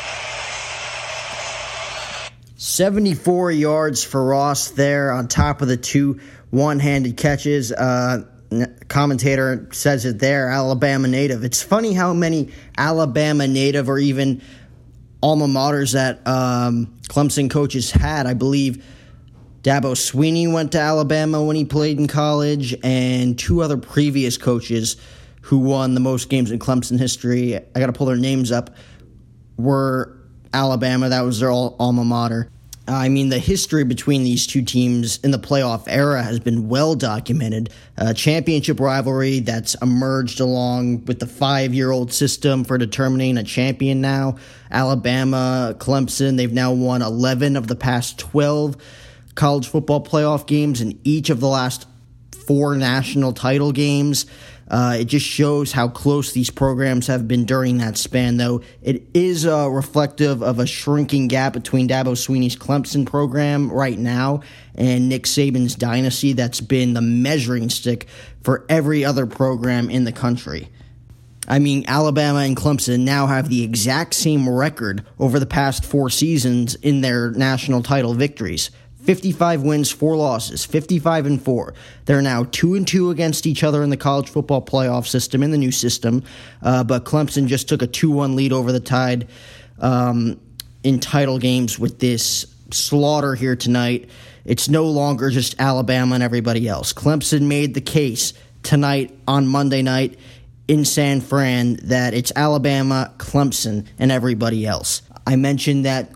74 2.56 3.52
yards 3.52 4.02
for 4.02 4.24
Ross 4.24 4.70
there 4.70 5.12
on 5.12 5.28
top 5.28 5.60
of 5.60 5.68
the 5.68 5.76
two 5.76 6.20
one 6.50 6.78
handed 6.80 7.18
catches. 7.18 7.70
Uh, 7.70 8.24
commentator 8.88 9.68
says 9.72 10.06
it 10.06 10.18
there, 10.18 10.48
Alabama 10.48 11.06
native. 11.06 11.44
It's 11.44 11.62
funny 11.62 11.92
how 11.92 12.14
many 12.14 12.50
Alabama 12.78 13.46
native 13.46 13.90
or 13.90 13.98
even 13.98 14.40
alma 15.22 15.46
maters 15.46 15.92
that 15.92 16.26
um, 16.26 16.98
Clemson 17.08 17.50
coaches 17.50 17.90
had. 17.90 18.26
I 18.26 18.34
believe 18.34 18.82
Dabo 19.62 19.94
Swinney 19.94 20.50
went 20.50 20.72
to 20.72 20.80
Alabama 20.80 21.42
when 21.42 21.56
he 21.56 21.64
played 21.64 21.98
in 21.98 22.06
college, 22.06 22.76
and 22.82 23.38
two 23.38 23.62
other 23.62 23.76
previous 23.76 24.38
coaches 24.38 24.96
who 25.42 25.58
won 25.58 25.94
the 25.94 26.00
most 26.00 26.28
games 26.28 26.50
in 26.50 26.58
Clemson 26.58 26.98
history. 26.98 27.56
I 27.56 27.80
got 27.80 27.86
to 27.86 27.92
pull 27.92 28.06
their 28.06 28.16
names 28.16 28.52
up. 28.52 28.76
Were 29.56 30.16
Alabama. 30.52 31.08
That 31.08 31.22
was 31.22 31.40
their 31.40 31.50
alma 31.50 32.04
mater. 32.04 32.50
I 32.86 33.10
mean, 33.10 33.28
the 33.28 33.38
history 33.38 33.84
between 33.84 34.24
these 34.24 34.46
two 34.46 34.62
teams 34.62 35.18
in 35.18 35.30
the 35.30 35.38
playoff 35.38 35.84
era 35.86 36.22
has 36.22 36.40
been 36.40 36.68
well 36.68 36.94
documented. 36.94 37.70
A 37.98 38.14
championship 38.14 38.80
rivalry 38.80 39.40
that's 39.40 39.74
emerged 39.82 40.40
along 40.40 41.04
with 41.04 41.18
the 41.18 41.26
five 41.26 41.74
year 41.74 41.90
old 41.90 42.12
system 42.12 42.64
for 42.64 42.78
determining 42.78 43.36
a 43.36 43.44
champion 43.44 44.00
now. 44.00 44.36
Alabama, 44.70 45.74
Clemson, 45.78 46.38
they've 46.38 46.52
now 46.52 46.72
won 46.72 47.02
11 47.02 47.56
of 47.56 47.66
the 47.66 47.76
past 47.76 48.18
12 48.18 48.76
college 49.38 49.68
football 49.68 50.04
playoff 50.04 50.46
games 50.46 50.80
in 50.80 50.98
each 51.04 51.30
of 51.30 51.38
the 51.38 51.46
last 51.46 51.86
four 52.46 52.74
national 52.74 53.32
title 53.32 53.70
games. 53.70 54.26
Uh, 54.68 54.96
it 55.00 55.04
just 55.04 55.24
shows 55.24 55.70
how 55.70 55.88
close 55.88 56.32
these 56.32 56.50
programs 56.50 57.06
have 57.06 57.28
been 57.28 57.44
during 57.44 57.78
that 57.78 57.96
span, 57.96 58.36
though. 58.36 58.60
It 58.82 59.06
is 59.14 59.46
uh, 59.46 59.68
reflective 59.70 60.42
of 60.42 60.58
a 60.58 60.66
shrinking 60.66 61.28
gap 61.28 61.52
between 61.52 61.88
Dabo 61.88 62.16
Swinney's 62.16 62.56
Clemson 62.56 63.06
program 63.06 63.72
right 63.72 63.98
now 63.98 64.42
and 64.74 65.08
Nick 65.08 65.22
Saban's 65.22 65.76
dynasty 65.76 66.32
that's 66.32 66.60
been 66.60 66.92
the 66.94 67.00
measuring 67.00 67.70
stick 67.70 68.08
for 68.42 68.66
every 68.68 69.04
other 69.04 69.24
program 69.24 69.88
in 69.88 70.02
the 70.02 70.12
country. 70.12 70.68
I 71.46 71.60
mean, 71.60 71.84
Alabama 71.86 72.40
and 72.40 72.56
Clemson 72.56 73.00
now 73.00 73.26
have 73.26 73.48
the 73.48 73.62
exact 73.62 74.14
same 74.14 74.48
record 74.48 75.06
over 75.18 75.38
the 75.38 75.46
past 75.46 75.84
four 75.84 76.10
seasons 76.10 76.74
in 76.74 77.00
their 77.00 77.30
national 77.30 77.82
title 77.82 78.12
victories. 78.12 78.70
55 79.02 79.62
wins, 79.62 79.90
4 79.90 80.16
losses, 80.16 80.64
55 80.64 81.26
and 81.26 81.42
4. 81.42 81.74
They're 82.04 82.20
now 82.20 82.44
2 82.44 82.74
and 82.74 82.86
2 82.86 83.10
against 83.10 83.46
each 83.46 83.62
other 83.62 83.82
in 83.82 83.90
the 83.90 83.96
college 83.96 84.28
football 84.28 84.60
playoff 84.60 85.06
system 85.06 85.42
in 85.42 85.50
the 85.50 85.58
new 85.58 85.70
system. 85.70 86.24
Uh, 86.62 86.84
but 86.84 87.04
Clemson 87.04 87.46
just 87.46 87.68
took 87.68 87.80
a 87.80 87.86
2-1 87.86 88.34
lead 88.34 88.52
over 88.52 88.72
the 88.72 88.80
Tide 88.80 89.28
um, 89.78 90.40
in 90.82 90.98
title 90.98 91.38
games 91.38 91.78
with 91.78 92.00
this 92.00 92.46
slaughter 92.70 93.34
here 93.34 93.56
tonight. 93.56 94.10
It's 94.44 94.68
no 94.68 94.86
longer 94.86 95.30
just 95.30 95.54
Alabama 95.60 96.14
and 96.14 96.24
everybody 96.24 96.68
else. 96.68 96.92
Clemson 96.92 97.42
made 97.42 97.74
the 97.74 97.80
case 97.80 98.32
tonight 98.62 99.16
on 99.28 99.46
Monday 99.46 99.82
night 99.82 100.18
in 100.66 100.84
San 100.84 101.20
Fran 101.20 101.76
that 101.84 102.14
it's 102.14 102.32
Alabama, 102.34 103.12
Clemson, 103.18 103.86
and 103.98 104.12
everybody 104.12 104.66
else. 104.66 105.02
I 105.26 105.36
mentioned 105.36 105.84
that 105.84 106.10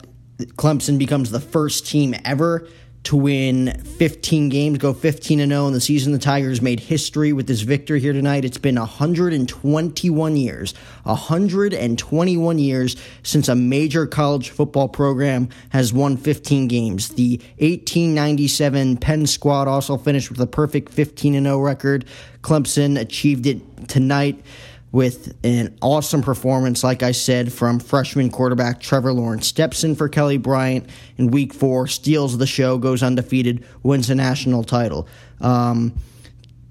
Clemson 0.57 0.99
becomes 0.99 1.31
the 1.31 1.41
first 1.41 1.87
team 1.87 2.15
ever 2.25 2.69
to 3.05 3.17
win 3.17 3.73
15 3.99 4.49
games, 4.49 4.79
go 4.79 4.93
15 4.93 5.41
and 5.41 5.51
0 5.51 5.67
in 5.67 5.73
the 5.73 5.81
season. 5.81 6.13
The 6.13 6.19
Tigers 6.19 6.63
made 6.63 6.79
history 6.79 7.33
with 7.33 7.49
this 7.49 7.63
victory 7.63 8.01
here 8.01 8.13
tonight. 8.13 8.45
It's 8.45 8.59
been 8.59 8.77
121 8.77 10.37
years, 10.37 10.75
121 11.03 12.59
years 12.59 12.97
since 13.25 13.49
a 13.49 13.57
major 13.57 14.07
college 14.07 14.51
football 14.51 14.89
program 14.89 15.49
has 15.71 15.93
won 15.93 16.17
15 16.17 16.69
games. 16.69 17.09
The 17.09 17.39
1897 17.59 18.99
Penn 18.99 19.27
squad 19.27 19.67
also 19.67 19.97
finished 19.97 20.31
with 20.31 20.41
a 20.41 20.47
perfect 20.47 20.93
15 20.93 21.35
and 21.35 21.47
0 21.47 21.59
record. 21.61 22.05
Clemson 22.43 23.01
achieved 23.01 23.47
it 23.47 23.89
tonight 23.89 24.45
with 24.93 25.35
an 25.43 25.75
awesome 25.81 26.21
performance, 26.21 26.85
like 26.85 27.03
I 27.03 27.13
said, 27.13 27.51
from 27.51 27.81
freshman 27.81 28.31
quarterback 28.31 28.79
Trevor 28.79 29.15
Lawrence. 29.15 29.47
Steps 29.47 29.85
in 29.85 29.97
for 29.97 30.09
Kelly 30.09 30.37
Bryant 30.37 30.87
in 31.17 31.29
week 31.31 31.55
four, 31.55 31.87
steals 31.87 32.37
the 32.37 32.47
show, 32.47 32.77
goes 32.77 33.03
undefeated, 33.03 33.65
wins 33.83 34.09
the 34.09 34.15
national 34.15 34.65
title. 34.65 35.09
Um, 35.41 35.95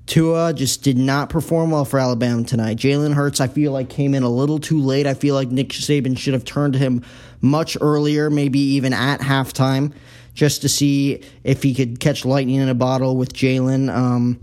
Tua 0.06 0.54
just 0.54 0.84
did 0.84 0.98
not 0.98 1.30
perform 1.30 1.72
well 1.72 1.86
for 1.86 1.98
Alabama 1.98 2.44
tonight. 2.44 2.78
Jalen 2.78 3.14
Hurts, 3.14 3.42
I 3.42 3.48
feel 3.48 3.72
like, 3.72 3.90
came 3.90 4.14
in 4.14 4.24
a 4.24 4.30
little 4.30 4.60
too 4.60 4.80
late. 4.80 5.08
I 5.08 5.16
feel 5.16 5.34
like 5.34 5.50
Nick 5.50 5.70
Saban 5.70 6.18
should 6.18 6.34
have 6.34 6.46
turned 6.46 6.76
him 6.76 7.04
much 7.42 7.76
earlier, 7.82 8.30
maybe 8.30 8.60
even 8.60 8.94
at 8.94 9.20
halftime, 9.22 9.94
just 10.36 10.62
to 10.62 10.70
see 10.70 11.24
if 11.44 11.64
he 11.64 11.74
could 11.74 12.00
catch 12.00 12.24
lightning 12.24 12.58
in 12.58 12.70
a 12.70 12.76
bottle 12.76 13.18
with 13.18 13.34
Jalen. 13.34 13.92
Um, 13.92 14.40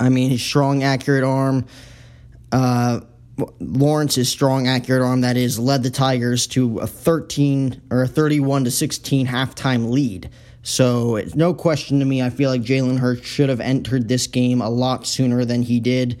I 0.00 0.08
mean, 0.08 0.30
his 0.30 0.42
strong, 0.42 0.82
accurate 0.82 1.24
arm 1.24 1.66
uh, 2.52 3.00
Lawrence's 3.58 4.28
strong, 4.28 4.68
accurate 4.68 5.02
arm 5.02 5.22
that 5.22 5.36
is 5.36 5.58
led 5.58 5.82
the 5.82 5.90
Tigers 5.90 6.46
to 6.48 6.80
a 6.80 6.86
13 6.86 7.82
or 7.90 8.02
a 8.02 8.08
31 8.08 8.64
to 8.64 8.70
16 8.70 9.26
halftime 9.26 9.90
lead. 9.90 10.30
So 10.62 11.16
it's 11.16 11.34
no 11.34 11.54
question 11.54 12.00
to 12.00 12.04
me. 12.04 12.22
I 12.22 12.30
feel 12.30 12.50
like 12.50 12.62
Jalen 12.62 12.98
Hurts 12.98 13.26
should 13.26 13.48
have 13.48 13.60
entered 13.60 14.08
this 14.08 14.26
game 14.26 14.60
a 14.60 14.68
lot 14.68 15.06
sooner 15.06 15.44
than 15.44 15.62
he 15.62 15.80
did. 15.80 16.20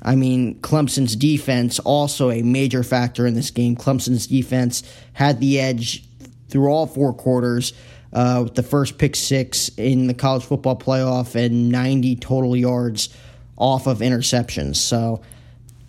I 0.00 0.14
mean, 0.14 0.60
Clemson's 0.60 1.16
defense 1.16 1.78
also 1.80 2.30
a 2.30 2.42
major 2.42 2.82
factor 2.82 3.26
in 3.26 3.34
this 3.34 3.50
game. 3.50 3.76
Clemson's 3.76 4.26
defense 4.26 4.82
had 5.12 5.40
the 5.40 5.60
edge 5.60 6.04
through 6.48 6.68
all 6.68 6.86
four 6.86 7.12
quarters. 7.12 7.72
Uh, 8.10 8.40
with 8.44 8.54
the 8.54 8.62
first 8.62 8.96
pick 8.96 9.14
six 9.14 9.68
in 9.76 10.06
the 10.06 10.14
college 10.14 10.42
football 10.42 10.74
playoff 10.74 11.34
and 11.34 11.68
90 11.68 12.16
total 12.16 12.56
yards 12.56 13.10
off 13.58 13.86
of 13.86 13.98
interceptions. 13.98 14.76
So 14.76 15.20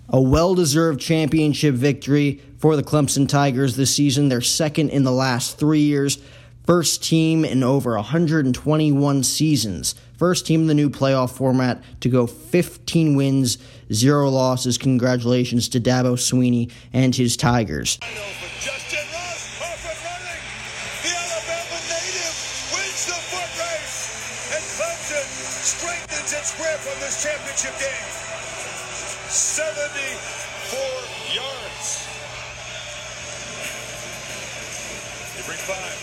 a 0.10 0.22
well 0.22 0.56
deserved 0.56 1.00
championship 1.00 1.75
victory 1.75 2.42
for 2.58 2.75
the 2.75 2.84
Clemson 2.84 3.28
Tigers 3.28 3.75
this 3.75 3.96
season. 3.96 4.30
They're 4.30 4.42
second 4.42 4.89
in 4.89 5.04
the 5.04 5.12
last 5.12 5.58
three 5.58 5.82
years. 5.82 6.18
First 6.66 7.04
team 7.04 7.46
in 7.46 7.63
over 7.63 7.96
121 7.96 9.24
seasons. 9.24 9.96
First 10.18 10.46
team 10.46 10.62
in 10.62 10.68
the 10.68 10.74
new 10.74 10.89
playoff 10.89 11.32
format 11.32 11.82
to 12.01 12.10
go 12.10 12.28
15 12.28 13.16
wins 13.16 13.58
zero 13.92 14.30
losses. 14.30 14.78
Congratulations 14.78 15.70
to 15.70 15.80
Dabo 15.80 16.13
Swinney 16.13 16.72
and 16.94 17.16
his 17.16 17.36
Tigers. 17.36 17.98
74 29.29 30.81
yards. 31.38 31.88
They 35.38 35.45
bring 35.45 35.62
five. 35.69 35.98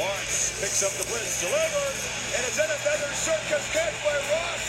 Lawrence 0.00 0.56
picks 0.56 0.80
up 0.80 0.96
the 0.96 1.04
blitz, 1.12 1.44
delivers, 1.44 2.00
and 2.32 2.40
it's 2.48 2.56
in 2.56 2.64
another 2.64 3.12
circus 3.12 3.60
catch 3.76 3.92
by 4.00 4.16
Ross. 4.16 4.64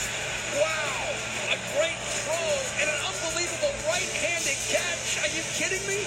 Wow! 0.60 1.15
A 1.55 1.57
great 1.79 1.95
throw 2.27 2.51
and 2.83 2.91
an 2.91 3.00
unbelievable 3.07 3.72
right-handed 3.88 4.60
catch. 4.67 5.24
Are 5.24 5.31
you 5.31 5.43
kidding 5.55 5.79
me? 5.88 6.03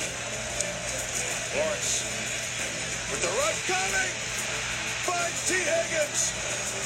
Lawrence 1.56 2.04
with 3.08 3.24
the 3.24 3.32
rush 3.40 3.60
coming. 3.72 4.12
Finds 5.08 5.48
Tee 5.48 5.64
Higgins. 5.64 6.28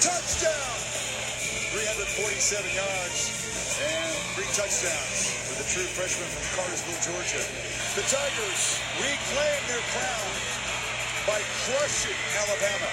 Touchdown. 0.06 0.78
347 1.74 2.78
yards 2.78 3.39
and 3.80 4.14
three 4.36 4.44
touchdowns 4.52 5.32
for 5.48 5.62
the 5.62 5.68
true 5.68 5.88
freshman 5.88 6.28
from 6.28 6.44
Cartersville, 6.56 7.00
Georgia. 7.00 7.42
The 7.96 8.04
Tigers 8.06 8.80
reclaim 9.00 9.60
their 9.68 9.84
crown 9.92 10.30
by 11.26 11.40
crushing 11.64 12.16
Alabama. 12.38 12.90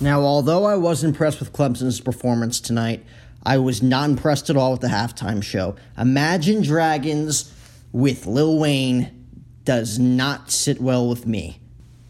Now, 0.00 0.20
although 0.22 0.64
I 0.64 0.76
was 0.76 1.04
impressed 1.04 1.40
with 1.40 1.52
Clemson's 1.52 2.00
performance 2.00 2.60
tonight, 2.60 3.04
I 3.44 3.58
was 3.58 3.82
not 3.82 4.10
impressed 4.10 4.50
at 4.50 4.56
all 4.56 4.72
with 4.72 4.80
the 4.80 4.88
halftime 4.88 5.42
show. 5.42 5.76
Imagine 5.96 6.62
Dragons 6.62 7.52
with 7.92 8.26
Lil 8.26 8.58
Wayne 8.58 9.26
does 9.64 9.98
not 9.98 10.50
sit 10.50 10.80
well 10.80 11.08
with 11.08 11.26
me. 11.26 11.60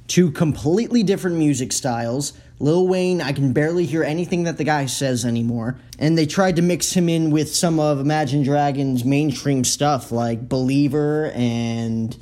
Two 0.06 0.30
completely 0.30 1.02
different 1.02 1.36
music 1.36 1.72
styles. 1.72 2.32
Lil 2.60 2.86
Wayne, 2.86 3.22
I 3.22 3.32
can 3.32 3.54
barely 3.54 3.86
hear 3.86 4.04
anything 4.04 4.44
that 4.44 4.58
the 4.58 4.64
guy 4.64 4.84
says 4.84 5.24
anymore. 5.24 5.78
And 5.98 6.16
they 6.16 6.26
tried 6.26 6.56
to 6.56 6.62
mix 6.62 6.92
him 6.92 7.08
in 7.08 7.30
with 7.30 7.54
some 7.54 7.80
of 7.80 7.98
Imagine 7.98 8.42
Dragons' 8.42 9.02
mainstream 9.02 9.64
stuff 9.64 10.12
like 10.12 10.46
Believer 10.46 11.30
and 11.34 12.16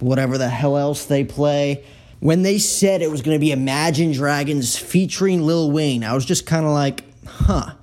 whatever 0.00 0.38
the 0.38 0.48
hell 0.48 0.76
else 0.76 1.04
they 1.04 1.22
play. 1.22 1.84
When 2.18 2.42
they 2.42 2.58
said 2.58 3.00
it 3.00 3.12
was 3.12 3.22
going 3.22 3.36
to 3.36 3.40
be 3.40 3.52
Imagine 3.52 4.10
Dragons 4.10 4.76
featuring 4.76 5.42
Lil 5.42 5.70
Wayne, 5.70 6.02
I 6.02 6.14
was 6.14 6.24
just 6.24 6.46
kind 6.46 6.66
of 6.66 6.72
like, 6.72 7.04
huh, 7.24 7.74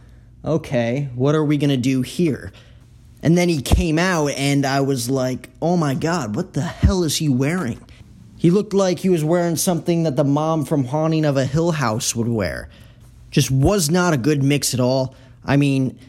okay, 0.44 1.10
what 1.16 1.36
are 1.36 1.44
we 1.44 1.58
going 1.58 1.70
to 1.70 1.78
do 1.78 2.02
here? 2.02 2.52
And 3.24 3.38
then 3.38 3.48
he 3.48 3.62
came 3.62 3.98
out, 4.00 4.32
and 4.32 4.66
I 4.66 4.82
was 4.82 5.10
like, 5.10 5.50
oh 5.62 5.78
my 5.78 5.94
god, 5.94 6.36
what 6.36 6.54
the 6.54 6.62
hell 6.62 7.04
is 7.04 7.18
he 7.18 7.30
wearing? 7.30 7.80
He 8.42 8.50
looked 8.50 8.74
like 8.74 8.98
he 8.98 9.10
was 9.10 9.24
wearing 9.24 9.56
something 9.56 10.02
that 10.02 10.16
the 10.16 10.24
mom 10.24 10.66
from 10.66 10.86
Haunting 10.86 11.26
of 11.26 11.38
a 11.38 11.46
Hill 11.46 11.70
House 11.70 12.16
would 12.16 12.28
wear. 12.28 12.70
Just 13.30 13.52
was 13.52 13.92
not 13.92 14.16
a 14.16 14.18
good 14.18 14.42
mix 14.42 14.74
at 14.74 14.80
all. 14.80 15.14
I 15.46 15.58
mean, 15.58 16.00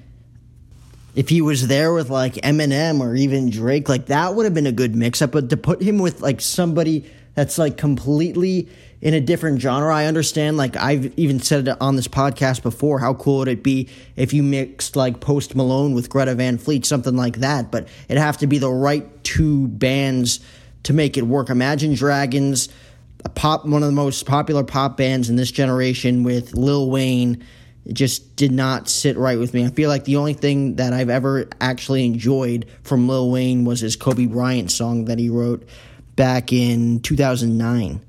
if 1.15 1.29
he 1.29 1.43
was 1.43 1.69
there 1.69 1.93
with 1.93 2.09
like 2.09 2.37
Eminem 2.37 3.01
or 3.01 3.15
even 3.15 3.51
Drake, 3.51 3.87
like 3.87 4.07
that 4.07 4.35
would 4.35 4.45
have 4.45 4.55
been 4.55 4.67
a 4.67 4.73
good 4.73 4.97
mix 4.97 5.21
up. 5.21 5.33
But 5.33 5.51
to 5.51 5.59
put 5.59 5.83
him 5.83 5.99
with 5.99 6.23
like 6.23 6.41
somebody 6.41 7.05
that's 7.35 7.59
like 7.59 7.77
completely 7.77 8.67
in 9.03 9.13
a 9.13 9.21
different 9.21 9.61
genre, 9.61 9.95
I 9.95 10.07
understand. 10.07 10.57
Like 10.57 10.75
I've 10.75 11.13
even 11.19 11.39
said 11.39 11.69
it 11.69 11.77
on 11.83 11.97
this 11.97 12.09
podcast 12.09 12.63
before, 12.63 12.99
how 12.99 13.13
cool 13.13 13.41
would 13.41 13.49
it 13.49 13.63
be 13.63 13.91
if 14.17 14.33
you 14.33 14.43
mixed 14.43 14.97
like 14.97 15.21
Post 15.21 15.55
Malone 15.55 15.93
with 15.93 16.09
Greta 16.09 16.35
Van 16.35 16.57
Fleet, 16.57 16.87
something 16.87 17.15
like 17.15 17.41
that? 17.41 17.71
But 17.71 17.89
it'd 18.09 18.23
have 18.23 18.39
to 18.39 18.47
be 18.47 18.57
the 18.57 18.71
right 18.71 19.23
two 19.23 19.69
bands 19.69 20.41
to 20.85 20.93
make 20.93 21.17
it 21.17 21.23
work. 21.23 21.51
Imagine 21.51 21.95
Dragons, 21.95 22.69
a 23.25 23.29
pop, 23.29 23.65
one 23.65 23.83
of 23.83 23.89
the 23.89 23.95
most 23.95 24.27
popular 24.27 24.65
pop 24.65 24.97
bands 24.97 25.31
in 25.31 25.37
this 25.37 25.51
generation 25.51 26.23
with 26.23 26.55
Lil 26.55 26.91
Wayne. 26.91 27.45
It 27.85 27.95
just 27.95 28.37
did 28.37 28.53
not 28.53 28.89
sit 28.89 29.17
right 29.17 29.39
with 29.39 29.55
me. 29.55 29.65
I 29.65 29.71
feel 29.71 29.89
like 29.89 30.05
the 30.05 30.17
only 30.17 30.35
thing 30.35 30.77
that 30.77 30.93
I've 30.93 31.11
ever 31.11 31.49
actually 31.61 32.05
enjoyed 32.05 32.67
from 32.83 33.09
Lil 33.09 33.31
Wayne 33.31 33.65
was 33.65 33.81
his 33.81 33.97
Kobe 33.97 34.27
Bryant 34.27 34.71
song 34.71 35.07
that 35.07 35.19
he 35.19 35.29
wrote 35.29 35.69
back 36.15 36.53
in 36.53 37.01
2009. 37.01 38.01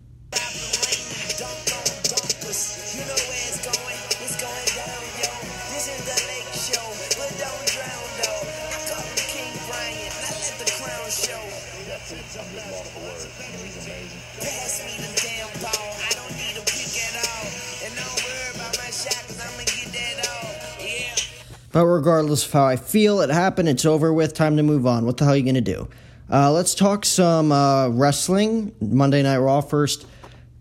But 21.74 21.88
regardless 21.88 22.46
of 22.46 22.52
how 22.52 22.66
I 22.66 22.76
feel, 22.76 23.20
it 23.22 23.32
happened. 23.32 23.68
It's 23.68 23.84
over 23.84 24.14
with. 24.14 24.36
Time 24.36 24.58
to 24.58 24.64
move 24.64 24.86
on. 24.86 25.08
What 25.08 25.18
the 25.18 25.26
hell 25.26 25.34
are 25.34 25.38
you 25.38 25.44
going 25.44 25.56
to 25.56 25.62
do? 25.62 25.90
Uh, 26.32 26.52
let's 26.52 26.76
talk 26.76 27.04
some 27.04 27.52
uh, 27.52 27.90
wrestling. 27.90 28.76
Monday 28.80 29.24
Night 29.24 29.40
Raw, 29.40 29.60
first 29.60 30.06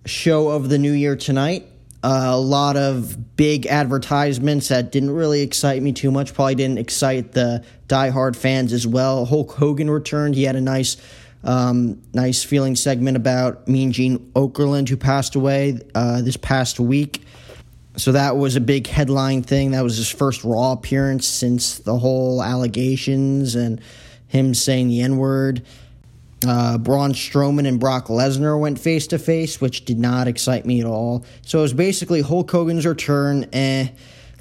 show 0.07 0.49
of 0.49 0.71
the 0.71 0.79
new 0.79 0.91
year 0.91 1.15
tonight. 1.15 1.69
Uh, 2.03 2.31
a 2.33 2.39
lot 2.39 2.79
of 2.79 3.37
big 3.37 3.67
advertisements 3.67 4.69
that 4.69 4.91
didn't 4.91 5.11
really 5.11 5.43
excite 5.43 5.83
me 5.83 5.93
too 5.93 6.11
much. 6.11 6.33
Probably 6.33 6.55
didn't 6.55 6.79
excite 6.79 7.33
the 7.33 7.63
diehard 7.89 8.35
fans 8.35 8.73
as 8.73 8.87
well. 8.87 9.27
Hulk 9.27 9.53
Hogan 9.53 9.91
returned. 9.91 10.35
He 10.35 10.45
had 10.45 10.57
a 10.57 10.63
nice, 10.63 10.97
um, 11.45 12.01
nice 12.15 12.43
feeling 12.43 12.75
segment 12.75 13.19
about 13.19 13.69
Mean 13.69 13.93
Gene 13.93 14.19
Okerlund, 14.33 14.89
who 14.89 14.97
passed 14.97 15.35
away 15.35 15.79
uh, 15.95 16.23
this 16.23 16.39
past 16.39 16.81
week. 16.81 17.22
So 17.97 18.13
that 18.13 18.37
was 18.37 18.57
a 18.57 18.61
big 18.61 18.87
headline 18.87 19.43
thing. 19.43 19.73
That 19.73 19.83
was 19.85 19.97
his 19.97 20.09
first 20.09 20.45
Raw 20.45 20.73
appearance 20.73 21.27
since 21.27 21.79
the 21.79 21.99
whole 21.99 22.43
allegations 22.43 23.55
and 23.55 23.81
him 24.29 24.55
saying 24.55 24.89
the 24.89 25.03
N 25.03 25.19
word. 25.19 25.63
Uh, 26.47 26.79
Braun 26.79 27.13
Strowman 27.13 27.69
and 27.69 27.79
Brock 27.79 28.07
Lesnar 28.07 28.59
went 28.59 28.79
face 28.79 29.07
to 29.09 29.19
face, 29.19 29.61
which 29.61 29.85
did 29.85 29.99
not 29.99 30.27
excite 30.27 30.67
me 30.67 30.81
at 30.81 30.87
all. 30.87 31.25
So 31.43 31.59
it 31.59 31.63
was 31.63 31.75
basically 31.75 32.21
Hulk 32.23 32.51
Hogan's 32.51 32.87
return, 32.87 33.49
eh. 33.53 33.89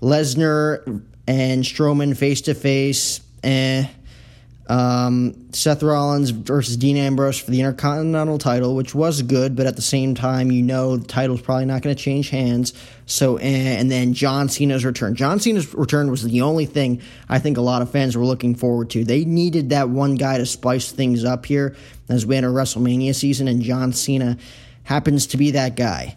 Lesnar 0.02 1.04
and 1.28 1.64
Strowman 1.64 2.18
face 2.18 2.42
to 2.42 2.56
face, 2.56 3.22
eh. 3.44 3.86
Um, 4.68 5.52
Seth 5.52 5.84
Rollins 5.84 6.30
versus 6.30 6.78
Dean 6.78 6.96
Ambrose 6.96 7.40
for 7.40 7.52
the 7.52 7.60
Intercontinental 7.60 8.38
title, 8.38 8.76
which 8.76 8.96
was 8.96 9.22
good, 9.22 9.56
but 9.56 9.66
at 9.66 9.76
the 9.76 9.82
same 9.82 10.16
time, 10.16 10.52
you 10.52 10.62
know 10.62 10.98
the 10.98 11.08
title's 11.08 11.42
probably 11.42 11.66
not 11.66 11.82
going 11.82 11.96
to 11.96 12.02
change 12.02 12.30
hands. 12.30 12.74
So, 13.06 13.38
and 13.38 13.92
then 13.92 14.14
John 14.14 14.48
Cena's 14.48 14.86
return. 14.86 15.16
John 15.16 15.40
Cena's 15.40 15.74
return 15.74 16.10
was 16.10 16.24
the 16.24 16.42
only 16.42 16.66
thing 16.66 17.02
I 17.28 17.40
think 17.40 17.58
a 17.58 17.62
lot 17.62 17.82
of 17.82 17.92
fans 17.92 18.16
were 18.16 18.26
looking 18.26 18.56
forward 18.56 18.90
to. 18.92 19.04
They 19.04 19.26
needed 19.26 19.72
that 19.72 19.90
one 19.90 20.16
guy 20.16 20.38
to 20.38 20.46
spice 20.46 20.92
things 20.92 21.26
up 21.26 21.46
here 21.46 21.76
as 22.08 22.26
we 22.26 22.38
enter 22.38 22.52
WrestleMania 22.52 23.14
season, 23.14 23.48
and 23.48 23.62
John 23.62 23.92
Cena 23.92 24.38
happens 24.84 25.28
to 25.28 25.38
be 25.38 25.52
that 25.52 25.76
guy. 25.76 26.16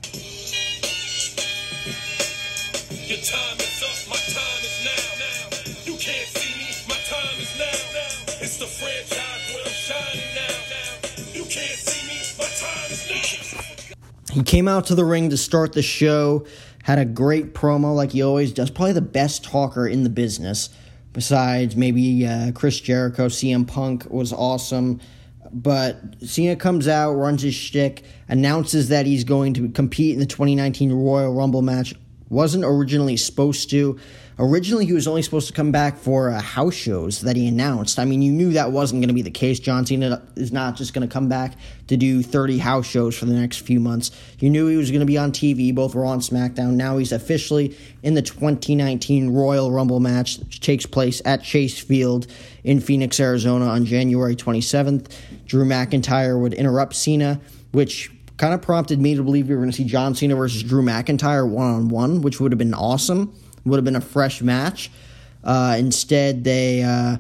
He 14.35 14.43
came 14.43 14.67
out 14.67 14.87
to 14.87 14.97
the 14.97 15.05
ring 15.05 15.31
to 15.31 15.37
start 15.37 15.75
the 15.75 15.83
show, 15.83 16.45
had 16.83 16.99
a 16.99 17.05
great 17.05 17.55
promo 17.55 17.95
like 17.95 18.11
he 18.11 18.21
always 18.21 18.53
does. 18.53 18.69
Probably 18.69 18.93
the 18.93 19.01
best 19.01 19.45
talker 19.45 19.87
in 19.87 20.03
the 20.03 20.11
business, 20.11 20.71
besides 21.13 21.77
maybe 21.77 22.27
uh, 22.27 22.51
Chris 22.51 22.81
Jericho. 22.81 23.29
CM 23.29 23.65
Punk 23.65 24.11
was 24.11 24.33
awesome. 24.33 25.01
But 25.53 26.17
Cena 26.21 26.57
comes 26.57 26.89
out, 26.89 27.13
runs 27.13 27.43
his 27.43 27.55
shtick, 27.55 28.03
announces 28.29 28.89
that 28.89 29.07
he's 29.07 29.23
going 29.23 29.55
to 29.55 29.69
compete 29.69 30.15
in 30.15 30.19
the 30.19 30.27
2019 30.27 30.93
Royal 30.93 31.33
Rumble 31.33 31.63
match. 31.63 31.95
Wasn't 32.29 32.65
originally 32.65 33.17
supposed 33.17 33.71
to. 33.71 34.01
Originally, 34.37 34.85
he 34.85 34.93
was 34.93 35.07
only 35.07 35.23
supposed 35.23 35.47
to 35.47 35.53
come 35.53 35.71
back 35.71 35.97
for 35.97 36.29
uh, 36.29 36.41
house 36.41 36.75
shows 36.75 37.21
that 37.21 37.37
he 37.37 37.47
announced. 37.47 38.01
I 38.01 38.05
mean, 38.05 38.21
you 38.21 38.33
knew 38.33 38.53
that 38.55 38.73
wasn't 38.73 39.01
going 39.01 39.09
to 39.09 39.15
be 39.15 39.23
the 39.23 39.31
case. 39.31 39.61
John 39.61 39.87
Cena 39.87 40.23
is 40.35 40.51
not 40.51 40.75
just 40.75 40.93
going 40.93 41.07
to 41.07 41.13
come 41.13 41.29
back 41.29 41.55
to 41.87 41.97
do 41.97 42.21
30 42.21 42.59
house 42.59 42.85
shows 42.85 43.17
for 43.17 43.27
the 43.27 43.35
next 43.35 43.59
few 43.59 43.79
months. 43.79 44.11
You 44.41 44.51
knew 44.51 44.67
he 44.67 44.77
was 44.77 44.91
going 44.91 45.01
to 45.01 45.07
be 45.07 45.17
on 45.17 45.31
TV, 45.31 45.73
both 45.73 45.95
Raw 45.95 46.13
and 46.13 46.21
SmackDown. 46.21 46.73
Now 46.73 46.99
he's 46.99 47.13
officially 47.13 47.77
in 48.03 48.15
the 48.15 48.23
2019 48.23 49.31
Royal 49.31 49.71
Rumble 49.71 50.01
match, 50.01 50.39
which 50.39 50.59
takes 50.59 50.85
place 50.85 51.23
at 51.25 51.45
Chase 51.45 51.79
Field 51.79 52.27
in 52.65 52.81
Phoenix, 52.81 53.21
Arizona 53.21 53.67
on 53.67 53.85
January 53.85 54.35
27th. 54.35 55.13
Drew 55.47 55.65
McIntyre 55.65 56.41
would 56.41 56.55
interrupt 56.55 56.97
Cena, 56.97 57.41
which 57.71 58.11
kind 58.37 58.53
of 58.53 58.61
prompted 58.61 59.01
me 59.01 59.15
to 59.15 59.23
believe 59.23 59.49
we 59.49 59.55
were 59.55 59.61
going 59.61 59.71
to 59.71 59.77
see 59.77 59.85
John 59.85 60.17
Cena 60.17 60.35
versus 60.35 60.65
Drew 60.65 60.83
McIntyre 60.83 61.49
one 61.49 61.69
on 61.69 61.89
one, 61.89 62.21
which 62.21 62.41
would 62.41 62.51
have 62.51 62.59
been 62.59 62.75
awesome 62.75 63.33
would 63.65 63.77
have 63.77 63.85
been 63.85 63.97
a 63.97 64.01
fresh 64.01 64.43
match. 64.43 64.91
Uh, 65.43 65.77
instead, 65.79 66.45
they 66.45 66.83
uh, 66.83 67.17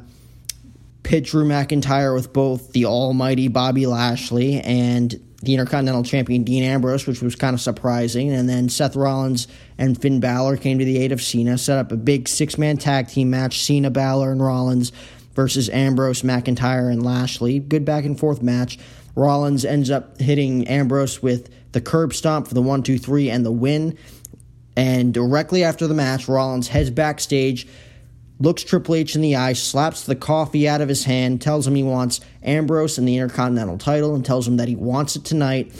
pit 1.02 1.24
Drew 1.24 1.46
McIntyre 1.46 2.14
with 2.14 2.32
both 2.32 2.72
the 2.72 2.86
almighty 2.86 3.48
Bobby 3.48 3.86
Lashley 3.86 4.60
and 4.60 5.14
the 5.42 5.52
Intercontinental 5.52 6.02
Champion 6.02 6.42
Dean 6.42 6.64
Ambrose, 6.64 7.06
which 7.06 7.20
was 7.20 7.36
kind 7.36 7.54
of 7.54 7.60
surprising. 7.60 8.32
And 8.32 8.48
then 8.48 8.68
Seth 8.68 8.96
Rollins 8.96 9.46
and 9.76 10.00
Finn 10.00 10.18
Balor 10.20 10.56
came 10.56 10.78
to 10.78 10.84
the 10.84 10.98
aid 10.98 11.12
of 11.12 11.22
Cena, 11.22 11.58
set 11.58 11.78
up 11.78 11.92
a 11.92 11.96
big 11.96 12.28
six 12.28 12.56
man 12.56 12.78
tag 12.78 13.08
team 13.08 13.30
match 13.30 13.60
Cena, 13.60 13.90
Balor, 13.90 14.32
and 14.32 14.42
Rollins 14.42 14.90
versus 15.34 15.68
Ambrose, 15.68 16.22
McIntyre, 16.22 16.90
and 16.90 17.04
Lashley. 17.04 17.58
Good 17.58 17.84
back 17.84 18.04
and 18.04 18.18
forth 18.18 18.42
match. 18.42 18.78
Rollins 19.14 19.64
ends 19.64 19.90
up 19.90 20.20
hitting 20.20 20.66
Ambrose 20.66 21.22
with 21.22 21.50
the 21.72 21.80
curb 21.80 22.14
stomp 22.14 22.48
for 22.48 22.54
the 22.54 22.62
1 22.62 22.82
2 22.82 22.98
3 22.98 23.30
and 23.30 23.44
the 23.44 23.52
win. 23.52 23.98
And 24.76 25.14
directly 25.14 25.62
after 25.62 25.86
the 25.86 25.94
match, 25.94 26.28
Rollins 26.28 26.68
heads 26.68 26.90
backstage 26.90 27.66
looks 28.40 28.64
Triple 28.64 28.96
H 28.96 29.14
in 29.14 29.22
the 29.22 29.36
eye, 29.36 29.52
slaps 29.52 30.04
the 30.04 30.16
coffee 30.16 30.68
out 30.68 30.80
of 30.80 30.88
his 30.88 31.04
hand, 31.04 31.40
tells 31.40 31.66
him 31.66 31.74
he 31.74 31.82
wants 31.82 32.20
Ambrose 32.42 32.98
and 32.98 33.06
the 33.06 33.16
Intercontinental 33.16 33.78
title, 33.78 34.14
and 34.14 34.24
tells 34.24 34.46
him 34.46 34.56
that 34.56 34.68
he 34.68 34.76
wants 34.76 35.16
it 35.16 35.24
tonight. 35.24 35.72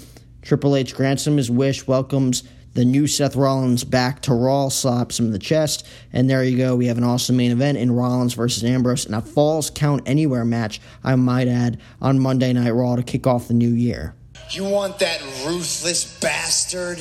Triple 0.43 0.77
H 0.77 0.95
grants 0.95 1.27
him 1.27 1.37
his 1.37 1.51
wish, 1.51 1.87
welcomes 1.87 2.45
the 2.75 2.85
new 2.85 3.07
Seth 3.07 3.37
Rollins 3.37 3.85
back 3.85 4.21
to 4.23 4.35
Raw, 4.35 4.69
slaps 4.69 5.19
him 5.19 5.27
in 5.27 5.33
the 5.33 5.39
chest, 5.39 5.87
and 6.13 6.29
there 6.29 6.43
you 6.43 6.57
go. 6.57 6.75
We 6.75 6.87
have 6.87 6.99
an 6.99 7.05
awesome 7.05 7.37
main 7.37 7.53
event 7.53 7.79
in 7.79 7.93
Rollins 7.93 8.35
versus 8.35 8.65
Ambrose 8.65 9.07
in 9.07 9.15
a 9.15 9.23
Falls 9.23 9.71
Count 9.71 10.03
Anywhere 10.07 10.45
match, 10.45 10.81
I 11.05 11.15
might 11.15 11.49
add, 11.49 11.81
on 12.03 12.19
Monday 12.19 12.53
Night 12.53 12.71
Raw 12.71 12.97
to 12.97 13.03
kick 13.03 13.27
off 13.27 13.49
the 13.49 13.55
new 13.55 13.71
year. 13.71 14.15
You 14.51 14.65
want 14.65 14.99
that 14.99 15.23
ruthless 15.47 16.19
bastard? 16.21 16.99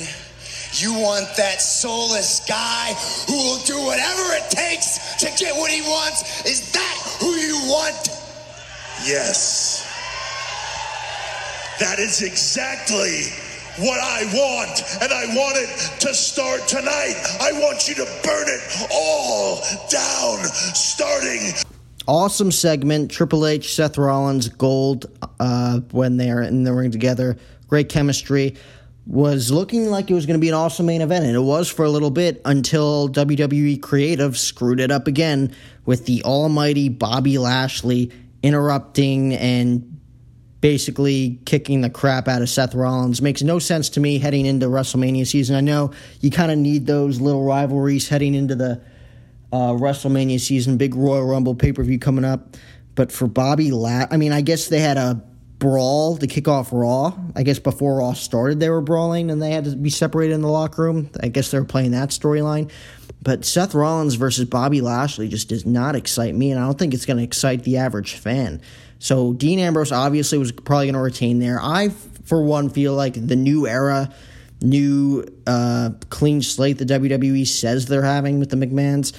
You 0.75 0.93
want 0.93 1.27
that 1.37 1.61
soulless 1.61 2.39
guy 2.47 2.93
who 3.27 3.35
will 3.35 3.59
do 3.59 3.77
whatever 3.85 4.23
it 4.33 4.49
takes 4.49 5.15
to 5.17 5.27
get 5.37 5.55
what 5.55 5.69
he 5.69 5.81
wants? 5.81 6.45
Is 6.45 6.71
that 6.71 7.17
who 7.19 7.27
you 7.27 7.59
want? 7.69 8.09
Yes. 9.05 9.87
That 11.79 11.99
is 11.99 12.23
exactly 12.23 13.21
what 13.77 13.99
I 13.99 14.23
want, 14.33 14.83
and 15.01 15.11
I 15.13 15.25
want 15.35 15.57
it 15.57 15.99
to 16.01 16.13
start 16.13 16.67
tonight. 16.67 17.15
I 17.39 17.51
want 17.53 17.87
you 17.87 17.93
to 17.95 18.05
burn 18.23 18.47
it 18.47 18.87
all 18.91 19.57
down, 19.89 20.43
starting. 20.73 21.53
Awesome 22.07 22.51
segment. 22.51 23.11
Triple 23.11 23.45
H, 23.45 23.75
Seth 23.75 23.97
Rollins, 23.97 24.49
Gold 24.49 25.05
uh, 25.39 25.81
when 25.91 26.17
they're 26.17 26.41
in 26.41 26.63
the 26.63 26.73
ring 26.73 26.89
together. 26.89 27.37
Great 27.67 27.89
chemistry. 27.89 28.55
Was 29.05 29.51
looking 29.51 29.87
like 29.87 30.09
it 30.09 30.13
was 30.13 30.25
going 30.25 30.39
to 30.39 30.41
be 30.41 30.47
an 30.47 30.53
awesome 30.53 30.85
main 30.85 31.01
event, 31.01 31.25
and 31.25 31.35
it 31.35 31.41
was 31.41 31.69
for 31.69 31.83
a 31.83 31.89
little 31.89 32.09
bit 32.09 32.41
until 32.45 33.09
WWE 33.09 33.81
Creative 33.81 34.37
screwed 34.37 34.79
it 34.79 34.91
up 34.91 35.07
again 35.07 35.53
with 35.85 36.05
the 36.05 36.23
almighty 36.23 36.87
Bobby 36.87 37.37
Lashley 37.37 38.11
interrupting 38.41 39.33
and 39.33 39.99
basically 40.63 41.41
kicking 41.45 41.81
the 41.81 41.89
crap 41.89 42.29
out 42.29 42.41
of 42.41 42.47
Seth 42.47 42.73
Rollins. 42.73 43.21
Makes 43.21 43.41
no 43.41 43.59
sense 43.59 43.89
to 43.89 43.99
me 43.99 44.19
heading 44.19 44.45
into 44.45 44.67
WrestleMania 44.67 45.27
season. 45.27 45.57
I 45.57 45.61
know 45.61 45.91
you 46.21 46.31
kind 46.31 46.53
of 46.53 46.57
need 46.57 46.85
those 46.85 47.19
little 47.19 47.43
rivalries 47.43 48.07
heading 48.07 48.33
into 48.33 48.55
the 48.55 48.81
uh, 49.51 49.73
WrestleMania 49.73 50.39
season, 50.39 50.77
big 50.77 50.95
Royal 50.95 51.25
Rumble 51.25 51.53
pay 51.53 51.73
per 51.73 51.83
view 51.83 51.99
coming 51.99 52.23
up. 52.23 52.55
But 52.95 53.11
for 53.11 53.27
Bobby 53.27 53.71
La, 53.71 54.05
I 54.09 54.15
mean, 54.15 54.31
I 54.31 54.39
guess 54.39 54.69
they 54.69 54.79
had 54.79 54.95
a 54.95 55.21
brawl 55.63 56.17
to 56.17 56.27
kick 56.27 56.49
off 56.49 56.73
Raw. 56.73 57.17
I 57.37 57.43
guess 57.43 57.57
before 57.57 57.99
Raw 57.99 58.11
started, 58.11 58.59
they 58.59 58.69
were 58.69 58.81
brawling 58.81 59.31
and 59.31 59.41
they 59.41 59.51
had 59.51 59.63
to 59.63 59.77
be 59.77 59.89
separated 59.89 60.33
in 60.33 60.41
the 60.41 60.49
locker 60.49 60.83
room. 60.83 61.09
I 61.21 61.29
guess 61.29 61.51
they 61.51 61.57
were 61.57 61.63
playing 61.63 61.91
that 61.91 62.09
storyline. 62.09 62.69
But 63.21 63.45
Seth 63.45 63.73
Rollins 63.73 64.15
versus 64.15 64.43
Bobby 64.43 64.81
Lashley 64.81 65.29
just 65.29 65.47
does 65.47 65.65
not 65.65 65.95
excite 65.95 66.35
me, 66.35 66.51
and 66.51 66.59
I 66.59 66.65
don't 66.65 66.77
think 66.77 66.93
it's 66.93 67.05
going 67.05 67.15
to 67.15 67.23
excite 67.23 67.63
the 67.63 67.77
average 67.77 68.15
fan. 68.15 68.61
So 68.99 69.31
Dean 69.31 69.57
Ambrose 69.57 69.93
obviously 69.93 70.37
was 70.37 70.51
probably 70.51 70.87
going 70.87 70.95
to 70.95 70.99
retain 70.99 71.39
there. 71.39 71.61
I, 71.61 71.87
for 72.25 72.43
one, 72.43 72.69
feel 72.69 72.93
like 72.93 73.13
the 73.13 73.37
new 73.37 73.65
era, 73.65 74.13
new 74.61 75.23
uh, 75.47 75.91
clean 76.09 76.41
slate 76.41 76.77
the 76.77 76.85
WWE 76.85 77.47
says 77.47 77.85
they're 77.85 78.03
having 78.03 78.39
with 78.39 78.49
the 78.49 78.57
McMahons. 78.57 79.13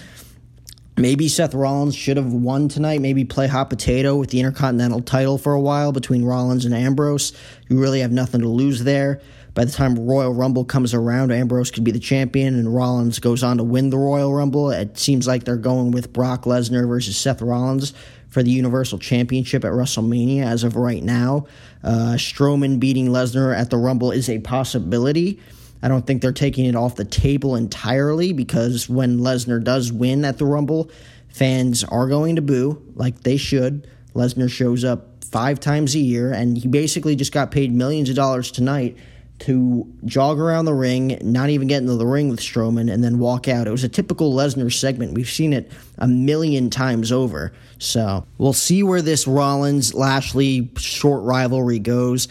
Maybe 0.96 1.28
Seth 1.28 1.54
Rollins 1.54 1.96
should 1.96 2.16
have 2.16 2.32
won 2.32 2.68
tonight. 2.68 3.00
Maybe 3.00 3.24
play 3.24 3.48
hot 3.48 3.68
potato 3.68 4.14
with 4.16 4.30
the 4.30 4.38
Intercontinental 4.38 5.02
title 5.02 5.38
for 5.38 5.52
a 5.52 5.60
while 5.60 5.90
between 5.90 6.24
Rollins 6.24 6.64
and 6.64 6.74
Ambrose. 6.74 7.32
You 7.68 7.80
really 7.80 8.00
have 8.00 8.12
nothing 8.12 8.42
to 8.42 8.48
lose 8.48 8.84
there. 8.84 9.20
By 9.54 9.64
the 9.64 9.72
time 9.72 10.06
Royal 10.06 10.32
Rumble 10.32 10.64
comes 10.64 10.94
around, 10.94 11.32
Ambrose 11.32 11.70
could 11.70 11.84
be 11.84 11.90
the 11.90 11.98
champion 11.98 12.54
and 12.54 12.74
Rollins 12.74 13.18
goes 13.18 13.42
on 13.42 13.58
to 13.58 13.64
win 13.64 13.90
the 13.90 13.98
Royal 13.98 14.32
Rumble. 14.32 14.70
It 14.70 14.98
seems 14.98 15.26
like 15.26 15.44
they're 15.44 15.56
going 15.56 15.90
with 15.90 16.12
Brock 16.12 16.44
Lesnar 16.44 16.86
versus 16.86 17.16
Seth 17.16 17.42
Rollins 17.42 17.92
for 18.28 18.42
the 18.42 18.50
Universal 18.50 18.98
Championship 18.98 19.64
at 19.64 19.70
WrestleMania 19.70 20.44
as 20.44 20.64
of 20.64 20.74
right 20.74 21.02
now. 21.02 21.46
Uh, 21.84 22.14
Strowman 22.16 22.80
beating 22.80 23.08
Lesnar 23.08 23.56
at 23.56 23.70
the 23.70 23.76
Rumble 23.76 24.10
is 24.10 24.28
a 24.28 24.40
possibility. 24.40 25.40
I 25.84 25.88
don't 25.88 26.06
think 26.06 26.22
they're 26.22 26.32
taking 26.32 26.64
it 26.64 26.74
off 26.74 26.96
the 26.96 27.04
table 27.04 27.56
entirely 27.56 28.32
because 28.32 28.88
when 28.88 29.18
Lesnar 29.18 29.62
does 29.62 29.92
win 29.92 30.24
at 30.24 30.38
the 30.38 30.46
Rumble, 30.46 30.90
fans 31.28 31.84
are 31.84 32.08
going 32.08 32.36
to 32.36 32.42
boo 32.42 32.82
like 32.94 33.20
they 33.20 33.36
should. 33.36 33.86
Lesnar 34.14 34.50
shows 34.50 34.82
up 34.82 35.22
five 35.24 35.60
times 35.60 35.94
a 35.94 35.98
year, 35.98 36.32
and 36.32 36.56
he 36.56 36.68
basically 36.68 37.14
just 37.14 37.32
got 37.32 37.50
paid 37.50 37.70
millions 37.70 38.08
of 38.08 38.16
dollars 38.16 38.50
tonight 38.50 38.96
to 39.40 39.86
jog 40.06 40.38
around 40.38 40.64
the 40.64 40.72
ring, 40.72 41.18
not 41.20 41.50
even 41.50 41.68
get 41.68 41.82
into 41.82 41.96
the 41.96 42.06
ring 42.06 42.30
with 42.30 42.40
Strowman, 42.40 42.90
and 42.90 43.04
then 43.04 43.18
walk 43.18 43.46
out. 43.46 43.66
It 43.66 43.70
was 43.70 43.84
a 43.84 43.88
typical 43.88 44.32
Lesnar 44.32 44.72
segment. 44.72 45.12
We've 45.12 45.28
seen 45.28 45.52
it 45.52 45.70
a 45.98 46.08
million 46.08 46.70
times 46.70 47.12
over. 47.12 47.52
So 47.78 48.24
we'll 48.38 48.54
see 48.54 48.82
where 48.82 49.02
this 49.02 49.26
Rollins 49.26 49.92
Lashley 49.92 50.70
short 50.78 51.24
rivalry 51.24 51.78
goes. 51.78 52.28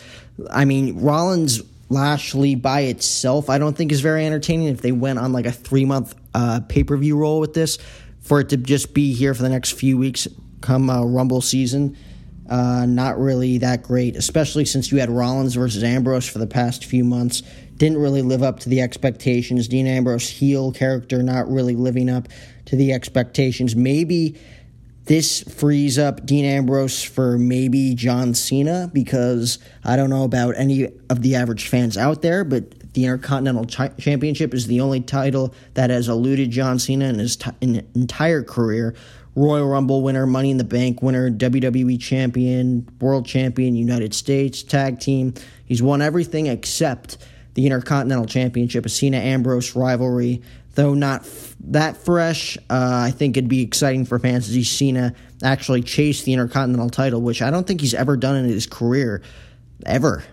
I 0.50 0.66
mean, 0.66 1.00
Rollins 1.00 1.62
Lashley 1.94 2.56
by 2.56 2.82
itself, 2.82 3.50
I 3.50 3.58
don't 3.58 3.78
think 3.78 3.92
is 3.92 4.02
very 4.02 4.26
entertaining. 4.26 4.68
If 4.68 4.82
they 4.82 4.92
went 4.92 5.20
on 5.20 5.32
like 5.32 5.46
a 5.46 5.52
three 5.52 5.86
month 5.86 6.16
uh, 6.34 6.62
pay 6.68 6.84
per 6.84 6.98
view 6.98 7.18
roll 7.18 7.40
with 7.40 7.54
this, 7.54 7.78
for 8.20 8.40
it 8.40 8.50
to 8.50 8.58
just 8.58 8.94
be 8.94 9.14
here 9.14 9.34
for 9.34 9.44
the 9.44 9.50
next 9.50 9.72
few 9.72 9.98
weeks 9.98 10.28
come 10.62 10.90
uh, 10.90 11.04
Rumble 11.04 11.42
season 11.42 11.98
uh, 12.50 12.86
not 12.86 13.18
really 13.18 13.58
that 13.60 13.84
great, 13.84 14.16
especially 14.16 14.66
since 14.66 14.92
you 14.92 15.00
had 15.00 15.10
Rollins 15.10 15.56
versus 15.56 15.84
Ambrose 15.84 16.28
for 16.28 16.40
the 16.40 16.48
past 16.48 16.86
few 16.86 17.04
months. 17.04 17.42
Didn't 17.78 17.98
really 17.98 18.22
live 18.22 18.44
up 18.44 18.60
to 18.62 18.70
the 18.70 18.82
expectations. 18.82 19.68
Dean 19.68 19.88
Ambrose, 19.88 20.30
heel 20.30 20.72
character, 20.72 21.24
not 21.24 21.50
really 21.50 21.76
living 21.76 22.10
up 22.10 22.28
to 22.66 22.76
the 22.76 22.94
expectations. 22.94 23.76
Maybe 23.76 24.38
this 25.06 25.44
frees 25.44 26.00
up 26.00 26.26
Dean 26.26 26.46
Ambrose 26.46 27.04
for 27.04 27.38
maybe 27.38 27.94
John 27.94 28.34
Cena 28.34 28.90
because 28.94 29.60
I 29.84 29.96
don't 29.96 30.10
know 30.10 30.24
about 30.24 30.56
any 30.58 30.90
of 31.10 31.22
the 31.22 31.36
average 31.36 31.68
fans 31.68 31.98
out 31.98 32.22
there, 32.22 32.44
but 32.44 32.94
the 32.94 33.04
Intercontinental 33.04 33.66
Ch- 33.66 33.98
Championship 34.00 34.54
is 34.54 34.68
the 34.68 34.80
only 34.80 35.02
title 35.02 35.54
that 35.74 35.90
has 35.90 36.08
eluded 36.08 36.52
John 36.52 36.80
Cena 36.80 37.06
in 37.06 37.20
his 37.20 37.36
t- 37.36 37.52
in 37.60 37.86
entire 37.96 38.44
career. 38.44 38.96
Royal 39.36 39.68
Rumble 39.68 40.04
winner, 40.04 40.28
Money 40.28 40.52
in 40.52 40.58
the 40.58 40.64
Bank 40.64 41.02
winner, 41.02 41.30
WWE 41.32 42.00
champion, 42.00 42.88
world 43.02 43.26
champion, 43.26 43.76
United 43.76 44.14
States 44.14 44.62
tag 44.62 45.00
team. 45.00 45.34
He's 45.66 45.82
won 45.82 46.02
everything 46.02 46.46
except 46.46 47.18
the 47.56 47.66
Intercontinental 47.66 48.26
Championship, 48.26 48.86
a 48.86 48.90
Cena 48.90 49.18
Ambrose 49.18 49.76
rivalry. 49.76 50.42
Though 50.76 50.94
not 50.94 51.26
that 51.66 51.98
fresh, 51.98 52.58
uh, 52.70 53.04
I 53.06 53.12
think 53.12 53.38
it'd 53.38 53.50
be 53.50 53.62
exciting 53.62 54.06
for 54.06 54.20
fans 54.20 54.48
to 54.48 54.54
see 54.54 54.64
Cena 54.64 55.14
actually 55.44 55.82
chase 55.82 56.24
the 56.24 56.34
Intercontinental 56.34 56.90
title, 56.90 57.22
which 57.22 57.42
I 57.42 57.52
don't 57.52 57.66
think 57.66 57.82
he's 57.82 57.94
ever 57.94 58.18
done 58.18 58.36
in 58.36 58.46
his 58.46 58.68
career, 58.68 59.22
ever. 59.86 60.24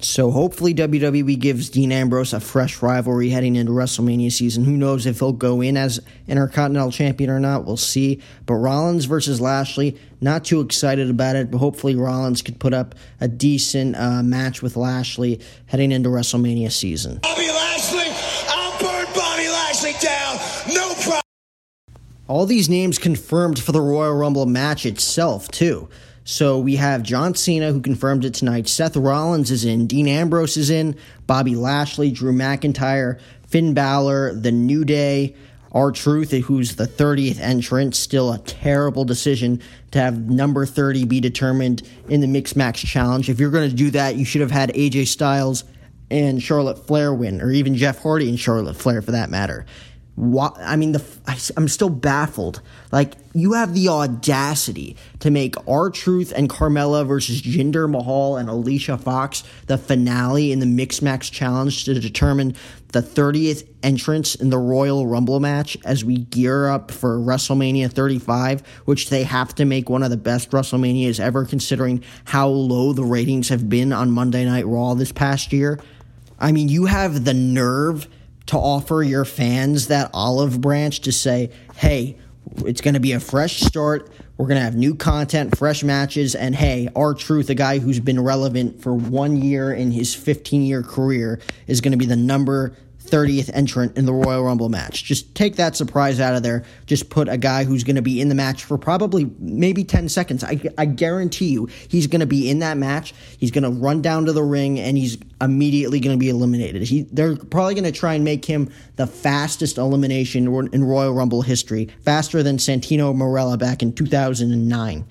So 0.00 0.30
hopefully 0.30 0.74
WWE 0.74 1.38
gives 1.38 1.70
Dean 1.70 1.90
Ambrose 1.90 2.34
a 2.34 2.40
fresh 2.40 2.82
rivalry 2.82 3.30
heading 3.30 3.56
into 3.56 3.72
WrestleMania 3.72 4.30
season. 4.30 4.64
Who 4.64 4.76
knows 4.76 5.06
if 5.06 5.18
he'll 5.18 5.32
go 5.32 5.62
in 5.62 5.76
as 5.76 6.00
Intercontinental 6.28 6.90
Champion 6.90 7.30
or 7.30 7.40
not? 7.40 7.64
We'll 7.64 7.78
see. 7.78 8.20
But 8.44 8.54
Rollins 8.54 9.06
versus 9.06 9.40
Lashley, 9.40 9.98
not 10.20 10.44
too 10.44 10.60
excited 10.60 11.08
about 11.08 11.36
it. 11.36 11.50
But 11.50 11.58
hopefully 11.58 11.96
Rollins 11.96 12.42
could 12.42 12.60
put 12.60 12.74
up 12.74 12.94
a 13.20 13.28
decent 13.28 13.96
uh, 13.96 14.22
match 14.22 14.62
with 14.62 14.76
Lashley 14.76 15.40
heading 15.66 15.90
into 15.90 16.10
WrestleMania 16.10 16.70
season. 16.70 17.20
Bobby 17.22 17.48
Lashley, 17.48 17.93
All 22.26 22.46
these 22.46 22.70
names 22.70 22.98
confirmed 22.98 23.58
for 23.58 23.72
the 23.72 23.82
Royal 23.82 24.14
Rumble 24.14 24.46
match 24.46 24.86
itself, 24.86 25.48
too. 25.48 25.88
So 26.24 26.58
we 26.58 26.76
have 26.76 27.02
John 27.02 27.34
Cena, 27.34 27.70
who 27.70 27.82
confirmed 27.82 28.24
it 28.24 28.32
tonight. 28.32 28.66
Seth 28.66 28.96
Rollins 28.96 29.50
is 29.50 29.66
in. 29.66 29.86
Dean 29.86 30.08
Ambrose 30.08 30.56
is 30.56 30.70
in. 30.70 30.96
Bobby 31.26 31.54
Lashley, 31.54 32.10
Drew 32.10 32.32
McIntyre, 32.32 33.20
Finn 33.46 33.74
Balor, 33.74 34.34
The 34.34 34.52
New 34.52 34.86
Day, 34.86 35.36
R-Truth, 35.72 36.30
who's 36.30 36.76
the 36.76 36.86
30th 36.86 37.40
entrant. 37.40 37.94
Still 37.94 38.32
a 38.32 38.38
terrible 38.38 39.04
decision 39.04 39.60
to 39.90 39.98
have 39.98 40.30
number 40.30 40.64
30 40.64 41.04
be 41.04 41.20
determined 41.20 41.82
in 42.08 42.22
the 42.22 42.26
Mixed 42.26 42.56
Match 42.56 42.82
Challenge. 42.86 43.28
If 43.28 43.38
you're 43.38 43.50
going 43.50 43.68
to 43.68 43.76
do 43.76 43.90
that, 43.90 44.16
you 44.16 44.24
should 44.24 44.40
have 44.40 44.50
had 44.50 44.72
AJ 44.72 45.08
Styles 45.08 45.64
and 46.10 46.42
Charlotte 46.42 46.86
Flair 46.86 47.12
win, 47.12 47.42
or 47.42 47.50
even 47.50 47.74
Jeff 47.74 47.98
Hardy 47.98 48.30
and 48.30 48.40
Charlotte 48.40 48.76
Flair 48.76 49.02
for 49.02 49.10
that 49.10 49.28
matter. 49.28 49.66
Why, 50.16 50.50
I 50.60 50.76
mean, 50.76 50.92
the 50.92 51.04
I, 51.26 51.36
I'm 51.56 51.66
still 51.66 51.90
baffled. 51.90 52.60
Like, 52.92 53.14
you 53.34 53.54
have 53.54 53.74
the 53.74 53.88
audacity 53.88 54.96
to 55.18 55.30
make 55.30 55.56
R 55.68 55.90
Truth 55.90 56.32
and 56.36 56.48
Carmella 56.48 57.04
versus 57.04 57.42
Jinder 57.42 57.90
Mahal 57.90 58.36
and 58.36 58.48
Alicia 58.48 58.96
Fox 58.96 59.42
the 59.66 59.76
finale 59.76 60.52
in 60.52 60.60
the 60.60 60.66
Mixed 60.66 61.02
Match 61.02 61.32
Challenge 61.32 61.84
to 61.84 61.94
determine 61.98 62.54
the 62.92 63.02
30th 63.02 63.68
entrance 63.82 64.36
in 64.36 64.50
the 64.50 64.58
Royal 64.58 65.04
Rumble 65.04 65.40
match 65.40 65.76
as 65.84 66.04
we 66.04 66.18
gear 66.18 66.68
up 66.68 66.92
for 66.92 67.18
WrestleMania 67.18 67.90
35, 67.90 68.60
which 68.84 69.10
they 69.10 69.24
have 69.24 69.52
to 69.56 69.64
make 69.64 69.90
one 69.90 70.04
of 70.04 70.10
the 70.10 70.16
best 70.16 70.52
WrestleManias 70.52 71.18
ever, 71.18 71.44
considering 71.44 72.04
how 72.26 72.46
low 72.46 72.92
the 72.92 73.04
ratings 73.04 73.48
have 73.48 73.68
been 73.68 73.92
on 73.92 74.12
Monday 74.12 74.44
Night 74.44 74.66
Raw 74.66 74.94
this 74.94 75.10
past 75.10 75.52
year. 75.52 75.80
I 76.38 76.52
mean, 76.52 76.68
you 76.68 76.86
have 76.86 77.24
the 77.24 77.34
nerve 77.34 78.06
to 78.54 78.58
offer 78.58 79.02
your 79.02 79.24
fans 79.24 79.88
that 79.88 80.10
olive 80.14 80.60
branch 80.60 81.00
to 81.00 81.12
say, 81.12 81.50
hey, 81.76 82.16
it's 82.58 82.80
going 82.80 82.94
to 82.94 83.00
be 83.00 83.12
a 83.12 83.18
fresh 83.18 83.60
start. 83.60 84.12
We're 84.36 84.46
going 84.46 84.58
to 84.58 84.64
have 84.64 84.76
new 84.76 84.94
content, 84.94 85.58
fresh 85.58 85.82
matches, 85.82 86.36
and 86.36 86.54
hey, 86.54 86.88
R 86.94 87.14
Truth, 87.14 87.50
a 87.50 87.56
guy 87.56 87.80
who's 87.80 87.98
been 87.98 88.22
relevant 88.22 88.80
for 88.80 88.94
one 88.94 89.42
year 89.42 89.72
in 89.72 89.90
his 89.90 90.14
15 90.14 90.62
year 90.62 90.84
career, 90.84 91.40
is 91.66 91.80
going 91.80 91.92
to 91.92 91.98
be 91.98 92.06
the 92.06 92.16
number 92.16 92.76
30th 93.04 93.50
entrant 93.52 93.96
in 93.96 94.06
the 94.06 94.12
Royal 94.12 94.44
Rumble 94.44 94.68
match. 94.68 95.04
Just 95.04 95.34
take 95.34 95.56
that 95.56 95.76
surprise 95.76 96.20
out 96.20 96.34
of 96.34 96.42
there. 96.42 96.64
Just 96.86 97.10
put 97.10 97.28
a 97.28 97.36
guy 97.36 97.64
who's 97.64 97.84
going 97.84 97.96
to 97.96 98.02
be 98.02 98.20
in 98.20 98.28
the 98.28 98.34
match 98.34 98.64
for 98.64 98.78
probably 98.78 99.30
maybe 99.38 99.84
10 99.84 100.08
seconds. 100.08 100.42
I, 100.42 100.60
I 100.78 100.86
guarantee 100.86 101.48
you 101.48 101.68
he's 101.88 102.06
going 102.06 102.20
to 102.20 102.26
be 102.26 102.48
in 102.48 102.60
that 102.60 102.76
match. 102.76 103.14
He's 103.38 103.50
going 103.50 103.64
to 103.64 103.70
run 103.70 104.02
down 104.02 104.26
to 104.26 104.32
the 104.32 104.42
ring 104.42 104.80
and 104.80 104.96
he's 104.96 105.18
immediately 105.40 106.00
going 106.00 106.16
to 106.16 106.20
be 106.20 106.30
eliminated. 106.30 106.82
He, 106.82 107.02
they're 107.02 107.36
probably 107.36 107.74
going 107.74 107.84
to 107.84 107.92
try 107.92 108.14
and 108.14 108.24
make 108.24 108.44
him 108.44 108.72
the 108.96 109.06
fastest 109.06 109.78
elimination 109.78 110.46
in 110.72 110.84
Royal 110.84 111.12
Rumble 111.12 111.42
history, 111.42 111.90
faster 112.00 112.42
than 112.42 112.56
Santino 112.56 113.14
Marella 113.14 113.58
back 113.58 113.82
in 113.82 113.92
2009. 113.92 115.06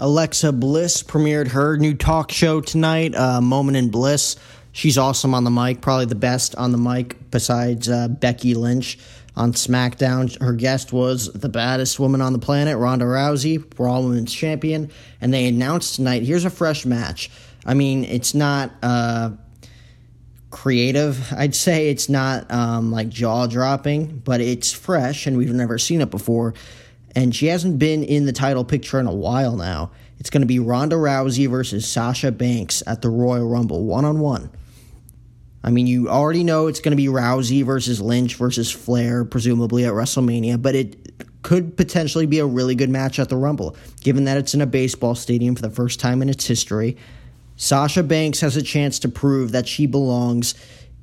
Alexa 0.00 0.52
Bliss 0.52 1.02
premiered 1.02 1.48
her 1.48 1.76
new 1.76 1.92
talk 1.92 2.32
show 2.32 2.62
tonight, 2.62 3.14
uh, 3.14 3.42
Moment 3.42 3.76
in 3.76 3.90
Bliss. 3.90 4.36
She's 4.72 4.96
awesome 4.96 5.34
on 5.34 5.44
the 5.44 5.50
mic, 5.50 5.82
probably 5.82 6.06
the 6.06 6.14
best 6.14 6.54
on 6.56 6.72
the 6.72 6.78
mic 6.78 7.30
besides 7.30 7.86
uh, 7.86 8.08
Becky 8.08 8.54
Lynch 8.54 8.98
on 9.36 9.52
SmackDown. 9.52 10.40
Her 10.40 10.54
guest 10.54 10.94
was 10.94 11.30
the 11.32 11.50
baddest 11.50 12.00
woman 12.00 12.22
on 12.22 12.32
the 12.32 12.38
planet, 12.38 12.78
Ronda 12.78 13.04
Rousey, 13.04 13.62
Raw 13.78 14.00
Women's 14.00 14.32
Champion, 14.32 14.90
and 15.20 15.34
they 15.34 15.46
announced 15.46 15.96
tonight 15.96 16.22
here's 16.22 16.46
a 16.46 16.50
fresh 16.50 16.86
match. 16.86 17.30
I 17.66 17.74
mean, 17.74 18.04
it's 18.04 18.32
not 18.32 18.70
uh, 18.82 19.32
creative, 20.48 21.30
I'd 21.36 21.54
say. 21.54 21.90
It's 21.90 22.08
not 22.08 22.50
um, 22.50 22.90
like 22.90 23.10
jaw 23.10 23.46
dropping, 23.48 24.20
but 24.20 24.40
it's 24.40 24.72
fresh, 24.72 25.26
and 25.26 25.36
we've 25.36 25.52
never 25.52 25.76
seen 25.76 26.00
it 26.00 26.10
before 26.10 26.54
and 27.14 27.34
she 27.34 27.46
hasn't 27.46 27.78
been 27.78 28.02
in 28.02 28.26
the 28.26 28.32
title 28.32 28.64
picture 28.64 29.00
in 29.00 29.06
a 29.06 29.14
while 29.14 29.56
now. 29.56 29.90
It's 30.18 30.30
going 30.30 30.42
to 30.42 30.46
be 30.46 30.58
Ronda 30.58 30.96
Rousey 30.96 31.48
versus 31.48 31.88
Sasha 31.88 32.30
Banks 32.30 32.82
at 32.86 33.02
the 33.02 33.08
Royal 33.08 33.48
Rumble, 33.48 33.84
one 33.84 34.04
on 34.04 34.20
one. 34.20 34.50
I 35.62 35.70
mean, 35.70 35.86
you 35.86 36.08
already 36.08 36.44
know 36.44 36.66
it's 36.66 36.80
going 36.80 36.92
to 36.92 36.96
be 36.96 37.06
Rousey 37.06 37.64
versus 37.64 38.00
Lynch 38.00 38.36
versus 38.36 38.70
Flair, 38.70 39.24
presumably 39.24 39.84
at 39.84 39.92
WrestleMania, 39.92 40.60
but 40.60 40.74
it 40.74 41.42
could 41.42 41.76
potentially 41.76 42.26
be 42.26 42.38
a 42.38 42.46
really 42.46 42.74
good 42.74 42.90
match 42.90 43.18
at 43.18 43.28
the 43.28 43.36
Rumble, 43.36 43.76
given 44.02 44.24
that 44.24 44.38
it's 44.38 44.54
in 44.54 44.60
a 44.60 44.66
baseball 44.66 45.14
stadium 45.14 45.54
for 45.54 45.62
the 45.62 45.70
first 45.70 46.00
time 46.00 46.22
in 46.22 46.28
its 46.28 46.46
history. 46.46 46.96
Sasha 47.56 48.02
Banks 48.02 48.40
has 48.40 48.56
a 48.56 48.62
chance 48.62 48.98
to 49.00 49.08
prove 49.08 49.52
that 49.52 49.68
she 49.68 49.86
belongs 49.86 50.54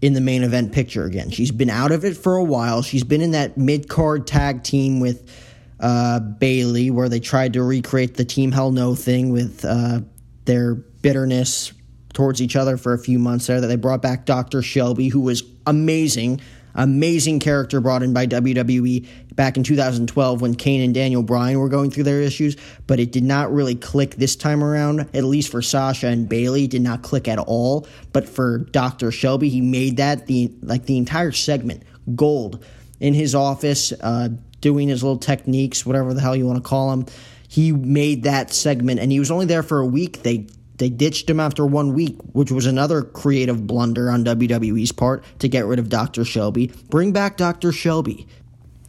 in 0.02 0.14
the 0.14 0.22
main 0.22 0.44
event 0.44 0.72
picture 0.72 1.06
again. 1.06 1.30
She's 1.30 1.52
been 1.52 1.70
out 1.70 1.92
of 1.92 2.06
it 2.06 2.16
for 2.16 2.36
a 2.36 2.44
while. 2.44 2.82
She's 2.82 3.04
been 3.04 3.22
in 3.22 3.32
that 3.32 3.58
mid 3.58 3.90
card 3.90 4.28
tag 4.28 4.64
team 4.64 5.00
with 5.00 5.30
uh, 5.80 6.20
Bayley, 6.20 6.90
where 6.90 7.10
they 7.10 7.20
tried 7.20 7.54
to 7.54 7.64
recreate 7.64 8.16
the 8.16 8.26
Team 8.26 8.52
Hell 8.52 8.72
No 8.72 8.96
thing 8.96 9.32
with 9.32 9.64
uh, 9.64 10.02
their 10.46 10.76
bitterness 10.76 11.74
towards 12.14 12.42
each 12.42 12.56
other 12.56 12.78
for 12.78 12.94
a 12.94 13.00
few 13.00 13.20
months 13.20 13.48
there. 13.48 13.62
That 13.62 13.68
they 13.68 13.76
brought 13.76 14.02
back 14.02 14.26
Dr. 14.26 14.62
Shelby, 14.62 15.10
who 15.10 15.22
was 15.22 15.44
amazing, 15.66 16.42
amazing 16.74 17.40
character 17.40 17.80
brought 17.80 18.04
in 18.04 18.14
by 18.14 18.26
WWE 18.26 19.08
back 19.36 19.56
in 19.56 19.64
2012 19.64 20.42
when 20.42 20.56
Kane 20.56 20.82
and 20.82 20.94
Daniel 20.96 21.22
Bryan 21.22 21.60
were 21.60 21.70
going 21.70 21.92
through 21.92 22.06
their 22.06 22.22
issues, 22.22 22.58
but 22.88 23.00
it 23.00 23.12
did 23.12 23.24
not 23.24 23.54
really 23.54 23.76
click 23.76 24.16
this 24.16 24.36
time 24.36 24.64
around. 24.64 25.02
At 25.14 25.24
least 25.24 25.52
for 25.52 25.62
Sasha 25.62 26.08
and 26.08 26.28
Bayley, 26.28 26.68
did 26.68 26.82
not 26.82 27.04
click 27.04 27.28
at 27.28 27.38
all. 27.38 27.88
But 28.14 28.28
for 28.28 28.58
Dr. 28.58 29.12
Shelby, 29.12 29.50
he 29.50 29.62
made 29.62 29.98
that 29.98 30.26
the 30.26 30.52
like 30.64 30.86
the 30.86 30.98
entire 30.98 31.32
segment 31.32 31.84
gold 32.16 32.66
in 33.00 33.14
his 33.14 33.36
office. 33.36 33.92
Uh, 33.92 34.30
doing 34.62 34.90
his 34.90 35.04
little 35.04 35.20
techniques, 35.20 35.86
whatever 35.86 36.14
the 36.14 36.22
hell 36.22 36.36
you 36.36 36.46
want 36.46 36.64
to 36.64 36.68
call 36.68 36.90
them. 36.92 37.06
He 37.48 37.72
made 37.72 38.24
that 38.24 38.54
segment, 38.54 39.00
and 39.00 39.12
he 39.12 39.20
was 39.20 39.32
only 39.32 39.46
there 39.46 39.64
for 39.64 39.80
a 39.80 39.86
week. 39.86 40.24
They 40.24 40.48
they 40.78 40.90
ditched 40.90 41.30
him 41.30 41.40
after 41.40 41.66
one 41.66 41.94
week, 41.94 42.18
which 42.34 42.52
was 42.52 42.66
another 42.66 43.02
creative 43.02 43.66
blunder 43.66 44.12
on 44.12 44.24
WWE's 44.24 44.92
part 44.92 45.24
to 45.40 45.48
get 45.48 45.66
rid 45.66 45.80
of 45.80 45.90
Dr. 45.90 46.24
Shelby. 46.24 46.72
Bring 46.90 47.12
back 47.12 47.38
Dr. 47.38 47.72
Shelby. 47.72 48.28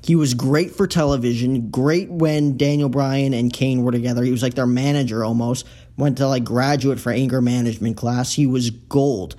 He 0.04 0.14
was 0.14 0.34
great 0.34 0.70
for 0.70 0.86
television, 0.86 1.70
great 1.70 2.10
when 2.10 2.56
Daniel 2.56 2.88
Bryan 2.88 3.34
and 3.34 3.52
Kane 3.52 3.82
were 3.82 3.92
together. 3.92 4.22
He 4.22 4.30
was 4.30 4.42
like 4.42 4.54
their 4.54 4.66
manager 4.66 5.24
almost. 5.24 5.66
Went 5.96 6.18
to 6.18 6.28
like 6.28 6.44
graduate 6.44 7.00
for 7.00 7.10
anger 7.10 7.40
management 7.40 7.96
class. 7.96 8.32
He 8.32 8.46
was 8.46 8.70
gold. 8.70 9.34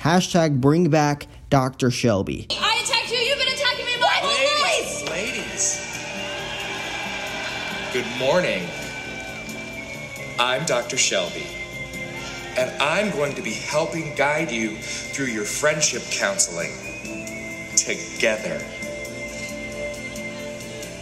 Hashtag 0.00 0.60
bring 0.60 0.90
back 0.90 1.26
Dr. 1.50 1.90
Shelby. 1.90 2.46
I 2.50 2.82
attacked 2.84 3.10
you, 3.10 3.18
you've 3.18 3.38
been 3.38 3.45
Good 7.96 8.18
morning. 8.18 8.68
I'm 10.38 10.66
Dr. 10.66 10.98
Shelby, 10.98 11.46
and 12.58 12.70
I'm 12.78 13.10
going 13.10 13.34
to 13.36 13.40
be 13.40 13.54
helping 13.54 14.14
guide 14.14 14.50
you 14.50 14.76
through 14.76 15.28
your 15.28 15.46
friendship 15.46 16.02
counseling 16.10 16.72
together. 17.74 18.58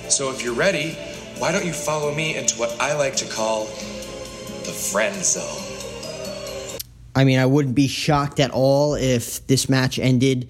So 0.09 0.30
if 0.30 0.44
you're 0.44 0.54
ready, 0.54 0.92
why 1.38 1.50
don't 1.50 1.66
you 1.66 1.72
follow 1.72 2.14
me 2.14 2.37
into 2.37 2.57
what 2.61 2.80
I 2.80 2.94
like 2.94 3.16
to 3.16 3.28
call 3.28 3.64
the 3.64 4.76
friend 4.92 5.16
zone? 5.16 6.78
I 7.16 7.24
mean, 7.24 7.40
I 7.40 7.46
wouldn't 7.46 7.74
be 7.74 7.88
shocked 7.88 8.38
at 8.38 8.52
all 8.52 8.94
if 8.94 9.44
this 9.48 9.68
match 9.68 9.98
ended 9.98 10.48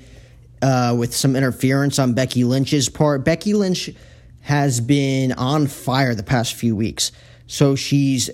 uh, 0.61 0.95
with 0.99 1.15
some 1.15 1.37
interference 1.37 1.99
on 1.99 2.13
Becky 2.13 2.45
Lynch's 2.45 2.91
part. 2.91 3.25
Becky 3.25 3.55
Lynch 3.55 3.89
has 4.45 4.79
been 4.79 5.33
on 5.33 5.67
fire 5.67 6.15
the 6.15 6.23
past 6.23 6.53
few 6.53 6.77
weeks. 6.77 7.13
So 7.47 7.77
she's 7.77 8.29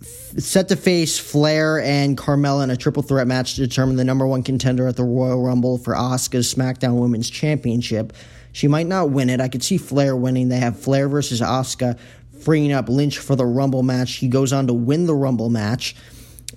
set 0.00 0.68
to 0.68 0.76
face 0.76 1.18
Flair 1.18 1.78
and 1.78 2.16
Carmella 2.16 2.64
in 2.64 2.70
a 2.70 2.76
triple 2.76 3.02
threat 3.02 3.26
match 3.26 3.56
to 3.56 3.60
determine 3.60 3.96
the 3.96 4.04
number 4.04 4.26
one 4.26 4.42
contender 4.42 4.86
at 4.86 4.96
the 4.96 5.04
Royal 5.04 5.42
Rumble 5.42 5.76
for 5.76 5.94
Asuka's 5.94 6.52
SmackDown 6.52 6.98
Women's 6.98 7.28
Championship. 7.28 8.14
She 8.52 8.66
might 8.66 8.86
not 8.86 9.10
win 9.10 9.28
it. 9.28 9.42
I 9.42 9.48
could 9.48 9.62
see 9.62 9.76
Flair 9.76 10.16
winning. 10.16 10.48
They 10.48 10.56
have 10.56 10.80
Flair 10.80 11.06
versus 11.06 11.42
Asuka, 11.42 11.98
freeing 12.40 12.72
up 12.72 12.88
Lynch 12.88 13.18
for 13.18 13.36
the 13.36 13.44
Rumble 13.44 13.82
match. 13.82 14.14
He 14.14 14.28
goes 14.28 14.54
on 14.54 14.68
to 14.68 14.72
win 14.72 15.04
the 15.04 15.14
Rumble 15.14 15.50
match, 15.50 15.96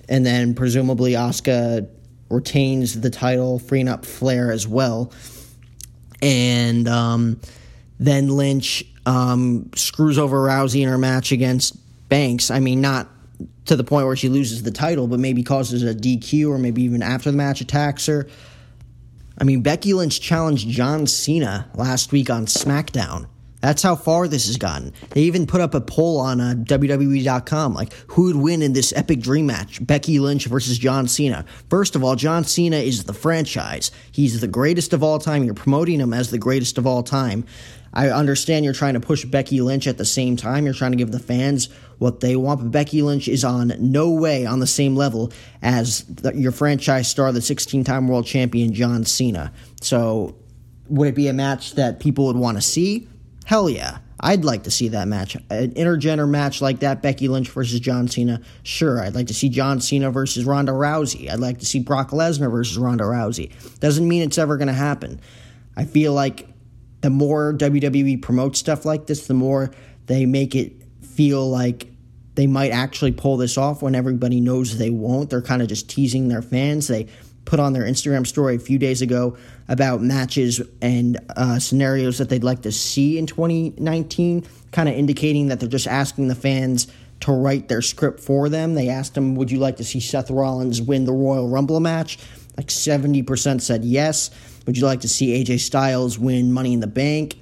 and 0.08 0.24
then 0.24 0.54
presumably 0.54 1.12
Asuka 1.12 1.86
retains 2.30 2.98
the 2.98 3.10
title, 3.10 3.58
freeing 3.58 3.88
up 3.88 4.06
Flair 4.06 4.50
as 4.50 4.66
well. 4.66 5.12
And 6.22 6.88
um, 6.88 7.40
then 8.06 8.28
Lynch 8.28 8.84
um, 9.06 9.70
screws 9.74 10.18
over 10.18 10.38
Rousey 10.38 10.82
in 10.82 10.88
her 10.88 10.98
match 10.98 11.32
against 11.32 11.76
Banks. 12.08 12.50
I 12.50 12.60
mean, 12.60 12.80
not 12.80 13.08
to 13.66 13.76
the 13.76 13.84
point 13.84 14.06
where 14.06 14.16
she 14.16 14.28
loses 14.28 14.62
the 14.62 14.70
title, 14.70 15.06
but 15.06 15.18
maybe 15.18 15.42
causes 15.42 15.82
a 15.82 15.94
DQ 15.94 16.50
or 16.50 16.58
maybe 16.58 16.82
even 16.82 17.02
after 17.02 17.30
the 17.30 17.36
match 17.36 17.60
attacks 17.60 18.06
her. 18.06 18.26
I 19.38 19.44
mean, 19.44 19.62
Becky 19.62 19.94
Lynch 19.94 20.20
challenged 20.20 20.68
John 20.68 21.06
Cena 21.06 21.68
last 21.74 22.12
week 22.12 22.30
on 22.30 22.46
SmackDown. 22.46 23.26
That's 23.64 23.82
how 23.82 23.96
far 23.96 24.28
this 24.28 24.46
has 24.46 24.58
gotten. 24.58 24.92
They 25.10 25.22
even 25.22 25.46
put 25.46 25.62
up 25.62 25.72
a 25.72 25.80
poll 25.80 26.20
on 26.20 26.38
uh, 26.38 26.52
WWE.com, 26.54 27.72
like 27.72 27.94
who 28.08 28.24
would 28.24 28.36
win 28.36 28.60
in 28.60 28.74
this 28.74 28.92
epic 28.94 29.20
dream 29.20 29.46
match, 29.46 29.84
Becky 29.84 30.18
Lynch 30.18 30.44
versus 30.44 30.76
John 30.76 31.08
Cena. 31.08 31.46
First 31.70 31.96
of 31.96 32.04
all, 32.04 32.14
John 32.14 32.44
Cena 32.44 32.76
is 32.76 33.04
the 33.04 33.14
franchise. 33.14 33.90
He's 34.12 34.42
the 34.42 34.48
greatest 34.48 34.92
of 34.92 35.02
all 35.02 35.18
time. 35.18 35.44
You're 35.44 35.54
promoting 35.54 35.98
him 35.98 36.12
as 36.12 36.30
the 36.30 36.36
greatest 36.36 36.76
of 36.76 36.86
all 36.86 37.02
time. 37.02 37.46
I 37.94 38.10
understand 38.10 38.64
you're 38.64 38.74
trying 38.74 38.94
to 38.94 39.00
push 39.00 39.24
Becky 39.24 39.60
Lynch 39.60 39.86
at 39.86 39.98
the 39.98 40.04
same 40.04 40.36
time. 40.36 40.64
You're 40.64 40.74
trying 40.74 40.90
to 40.90 40.96
give 40.96 41.12
the 41.12 41.20
fans 41.20 41.68
what 41.98 42.20
they 42.20 42.34
want, 42.34 42.60
but 42.60 42.70
Becky 42.72 43.02
Lynch 43.02 43.28
is 43.28 43.44
on 43.44 43.72
no 43.78 44.10
way 44.10 44.44
on 44.44 44.58
the 44.58 44.66
same 44.66 44.96
level 44.96 45.32
as 45.62 46.04
the, 46.04 46.34
your 46.34 46.52
franchise 46.52 47.08
star, 47.08 47.30
the 47.30 47.40
16 47.40 47.84
time 47.84 48.08
world 48.08 48.26
champion, 48.26 48.74
John 48.74 49.04
Cena. 49.04 49.52
So, 49.80 50.34
would 50.88 51.08
it 51.08 51.14
be 51.14 51.28
a 51.28 51.32
match 51.32 51.74
that 51.76 52.00
people 52.00 52.26
would 52.26 52.36
want 52.36 52.58
to 52.58 52.62
see? 52.62 53.08
Hell 53.46 53.70
yeah. 53.70 53.98
I'd 54.20 54.44
like 54.44 54.64
to 54.64 54.70
see 54.70 54.88
that 54.88 55.06
match. 55.06 55.34
An 55.50 55.72
intergender 55.72 56.28
match 56.28 56.62
like 56.62 56.80
that, 56.80 57.02
Becky 57.02 57.28
Lynch 57.28 57.50
versus 57.50 57.78
John 57.78 58.08
Cena. 58.08 58.40
Sure, 58.62 59.02
I'd 59.02 59.14
like 59.14 59.26
to 59.26 59.34
see 59.34 59.50
John 59.50 59.80
Cena 59.80 60.10
versus 60.10 60.44
Ronda 60.44 60.72
Rousey. 60.72 61.30
I'd 61.30 61.40
like 61.40 61.58
to 61.58 61.66
see 61.66 61.78
Brock 61.78 62.10
Lesnar 62.10 62.50
versus 62.50 62.78
Ronda 62.78 63.04
Rousey. 63.04 63.52
Doesn't 63.80 64.08
mean 64.08 64.22
it's 64.22 64.38
ever 64.38 64.56
going 64.56 64.68
to 64.68 64.74
happen. 64.74 65.20
I 65.76 65.84
feel 65.84 66.14
like 66.14 66.48
the 67.04 67.10
more 67.10 67.52
WWE 67.52 68.22
promotes 68.22 68.58
stuff 68.58 68.86
like 68.86 69.04
this, 69.04 69.26
the 69.26 69.34
more 69.34 69.70
they 70.06 70.24
make 70.24 70.54
it 70.54 70.72
feel 71.02 71.46
like 71.50 71.86
they 72.34 72.46
might 72.46 72.70
actually 72.70 73.12
pull 73.12 73.36
this 73.36 73.58
off 73.58 73.82
when 73.82 73.94
everybody 73.94 74.40
knows 74.40 74.78
they 74.78 74.88
won't. 74.88 75.28
They're 75.28 75.42
kind 75.42 75.60
of 75.60 75.68
just 75.68 75.90
teasing 75.90 76.28
their 76.28 76.40
fans. 76.40 76.88
They 76.88 77.08
put 77.44 77.60
on 77.60 77.74
their 77.74 77.82
Instagram 77.82 78.26
story 78.26 78.56
a 78.56 78.58
few 78.58 78.78
days 78.78 79.02
ago 79.02 79.36
about 79.68 80.00
matches 80.00 80.62
and 80.80 81.20
uh, 81.36 81.58
scenarios 81.58 82.16
that 82.16 82.30
they'd 82.30 82.42
like 82.42 82.62
to 82.62 82.72
see 82.72 83.18
in 83.18 83.26
2019, 83.26 84.46
kind 84.72 84.88
of 84.88 84.94
indicating 84.94 85.48
that 85.48 85.60
they're 85.60 85.68
just 85.68 85.86
asking 85.86 86.28
the 86.28 86.34
fans 86.34 86.86
to 87.20 87.32
write 87.32 87.68
their 87.68 87.82
script 87.82 88.20
for 88.20 88.48
them. 88.48 88.76
They 88.76 88.88
asked 88.88 89.12
them, 89.12 89.34
Would 89.34 89.50
you 89.50 89.58
like 89.58 89.76
to 89.76 89.84
see 89.84 90.00
Seth 90.00 90.30
Rollins 90.30 90.80
win 90.80 91.04
the 91.04 91.12
Royal 91.12 91.50
Rumble 91.50 91.80
match? 91.80 92.18
Like 92.56 92.68
70% 92.68 93.60
said 93.60 93.84
yes. 93.84 94.30
Would 94.66 94.76
you 94.78 94.84
like 94.84 95.00
to 95.00 95.08
see 95.08 95.42
AJ 95.44 95.60
Styles 95.60 96.18
win 96.18 96.52
Money 96.52 96.72
in 96.72 96.80
the 96.80 96.86
Bank? 96.86 97.38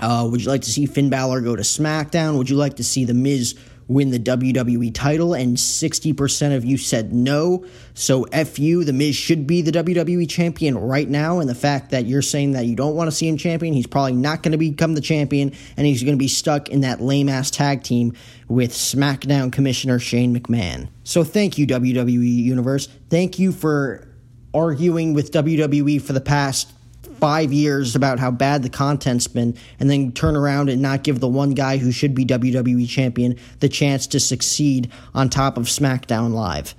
Uh, 0.00 0.28
would 0.30 0.42
you 0.42 0.48
like 0.48 0.62
to 0.62 0.70
see 0.70 0.86
Finn 0.86 1.10
Balor 1.10 1.40
go 1.40 1.54
to 1.54 1.62
SmackDown? 1.62 2.36
Would 2.38 2.50
you 2.50 2.56
like 2.56 2.76
to 2.76 2.84
see 2.84 3.04
The 3.04 3.14
Miz 3.14 3.54
win 3.86 4.10
the 4.10 4.18
WWE 4.18 4.92
title, 4.94 5.34
and 5.34 5.56
60% 5.56 6.56
of 6.56 6.64
you 6.64 6.76
said 6.76 7.12
no. 7.12 7.64
So, 7.92 8.24
F 8.24 8.58
you, 8.58 8.84
The 8.84 8.92
Miz 8.92 9.14
should 9.14 9.46
be 9.46 9.62
the 9.62 9.72
WWE 9.72 10.28
champion 10.28 10.76
right 10.78 11.08
now. 11.08 11.40
And 11.40 11.48
the 11.48 11.54
fact 11.54 11.90
that 11.90 12.06
you're 12.06 12.22
saying 12.22 12.52
that 12.52 12.66
you 12.66 12.76
don't 12.76 12.94
want 12.94 13.08
to 13.08 13.12
see 13.12 13.28
him 13.28 13.36
champion, 13.36 13.74
he's 13.74 13.86
probably 13.86 14.14
not 14.14 14.42
going 14.42 14.52
to 14.52 14.58
become 14.58 14.94
the 14.94 15.00
champion, 15.00 15.52
and 15.76 15.86
he's 15.86 16.02
going 16.02 16.14
to 16.14 16.18
be 16.18 16.28
stuck 16.28 16.68
in 16.68 16.80
that 16.80 17.00
lame 17.00 17.28
ass 17.28 17.50
tag 17.50 17.82
team 17.82 18.14
with 18.48 18.72
SmackDown 18.72 19.52
Commissioner 19.52 19.98
Shane 19.98 20.34
McMahon. 20.34 20.88
So, 21.04 21.24
thank 21.24 21.58
you, 21.58 21.66
WWE 21.66 22.36
Universe. 22.42 22.88
Thank 23.10 23.38
you 23.38 23.52
for 23.52 24.08
arguing 24.54 25.14
with 25.14 25.32
WWE 25.32 26.00
for 26.00 26.12
the 26.12 26.20
past 26.20 26.72
five 27.20 27.52
years 27.52 27.96
about 27.96 28.18
how 28.18 28.30
bad 28.30 28.62
the 28.62 28.68
content's 28.68 29.26
been 29.26 29.56
and 29.80 29.88
then 29.88 30.12
turn 30.12 30.36
around 30.36 30.68
and 30.68 30.82
not 30.82 31.02
give 31.02 31.20
the 31.20 31.28
one 31.28 31.50
guy 31.50 31.76
who 31.76 31.90
should 31.90 32.14
be 32.14 32.24
WWE 32.24 32.88
champion 32.88 33.38
the 33.60 33.68
chance 33.68 34.06
to 34.06 34.20
succeed 34.20 34.90
on 35.14 35.28
top 35.28 35.56
of 35.56 35.64
SmackDown 35.64 36.32
Live. 36.32 36.74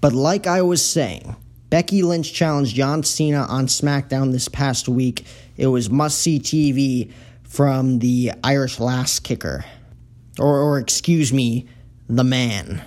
But 0.00 0.12
like 0.12 0.46
I 0.46 0.62
was 0.62 0.84
saying, 0.84 1.36
Becky 1.70 2.02
Lynch 2.02 2.32
challenged 2.32 2.74
John 2.74 3.02
Cena 3.02 3.46
on 3.48 3.66
SmackDown 3.66 4.32
this 4.32 4.48
past 4.48 4.88
week. 4.88 5.24
It 5.56 5.66
was 5.66 5.90
must 5.90 6.18
see 6.18 6.38
TV 6.38 7.12
from 7.42 7.98
the 7.98 8.32
Irish 8.44 8.78
Lass 8.78 9.18
Kicker. 9.18 9.64
Or, 10.38 10.58
or 10.58 10.78
excuse 10.78 11.32
me, 11.32 11.66
the 12.08 12.24
man. 12.24 12.82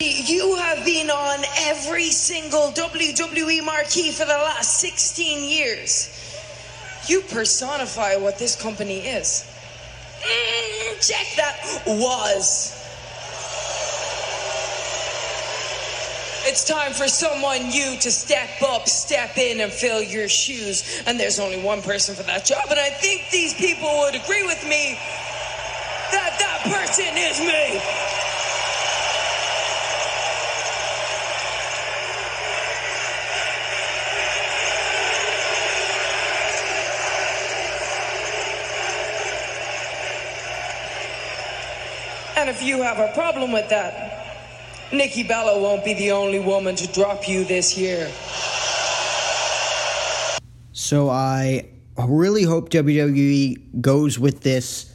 You 0.00 0.56
have 0.84 0.92
been 0.92 1.10
on 1.10 1.44
every 1.60 2.10
single 2.10 2.70
WWE 2.72 3.64
marquee 3.64 4.10
for 4.10 4.24
the 4.24 4.32
last 4.32 4.80
16 4.80 5.48
years. 5.48 6.10
You 7.06 7.20
personify 7.22 8.16
what 8.16 8.38
this 8.38 8.60
company 8.60 9.00
is. 9.00 9.50
Mm, 10.20 11.06
check 11.06 11.26
that 11.36 11.82
was. 11.86 12.80
It's 16.46 16.66
time 16.68 16.92
for 16.92 17.08
someone 17.08 17.68
new 17.70 17.96
to 18.00 18.10
step 18.10 18.60
up, 18.62 18.86
step 18.86 19.38
in, 19.38 19.60
and 19.60 19.72
fill 19.72 20.02
your 20.02 20.28
shoes. 20.28 21.02
And 21.06 21.18
there's 21.18 21.38
only 21.38 21.60
one 21.60 21.80
person 21.80 22.14
for 22.14 22.22
that 22.24 22.44
job. 22.44 22.66
And 22.68 22.78
I 22.78 22.90
think 22.90 23.30
these 23.30 23.54
people 23.54 23.88
would 24.00 24.14
agree 24.14 24.42
with 24.46 24.62
me 24.64 24.98
that 26.12 26.36
that 26.38 26.60
person 26.64 27.16
is 27.16 27.40
me. 27.40 28.33
And 42.44 42.54
if 42.54 42.62
you 42.62 42.82
have 42.82 42.98
a 42.98 43.10
problem 43.14 43.52
with 43.52 43.70
that, 43.70 44.92
Nikki 44.92 45.22
Bella 45.22 45.58
won't 45.58 45.82
be 45.82 45.94
the 45.94 46.10
only 46.10 46.40
woman 46.40 46.76
to 46.76 46.86
drop 46.92 47.26
you 47.26 47.42
this 47.42 47.78
year. 47.78 48.12
So 50.72 51.08
I 51.08 51.70
really 51.96 52.42
hope 52.42 52.68
WWE 52.68 53.80
goes 53.80 54.18
with 54.18 54.42
this 54.42 54.92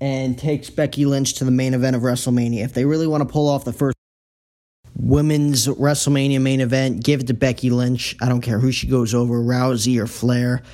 and 0.00 0.36
takes 0.36 0.68
Becky 0.68 1.06
Lynch 1.06 1.34
to 1.34 1.44
the 1.44 1.52
main 1.52 1.74
event 1.74 1.94
of 1.94 2.02
WrestleMania. 2.02 2.64
If 2.64 2.74
they 2.74 2.84
really 2.84 3.06
want 3.06 3.20
to 3.20 3.32
pull 3.32 3.48
off 3.48 3.64
the 3.64 3.72
first 3.72 3.96
women's 4.96 5.68
WrestleMania 5.68 6.42
main 6.42 6.60
event, 6.60 7.04
give 7.04 7.20
it 7.20 7.28
to 7.28 7.34
Becky 7.34 7.70
Lynch. 7.70 8.16
I 8.20 8.28
don't 8.28 8.40
care 8.40 8.58
who 8.58 8.72
she 8.72 8.88
goes 8.88 9.14
over, 9.14 9.40
Rousey 9.40 10.02
or 10.02 10.08
Flair 10.08 10.64